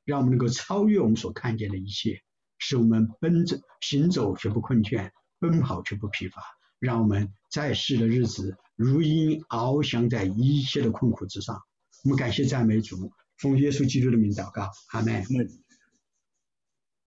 [0.05, 2.21] 让我们能够超越我们所看见的一切。
[2.57, 6.41] 使我们奔走行走却不困倦，奔跑却不疲乏，
[6.79, 11.61] 让我们在世的日子如鹰翱翔在一切的困苦之上。
[12.03, 15.25] 我们感谢赞美主，奉耶稣基督的名祷告，阿门。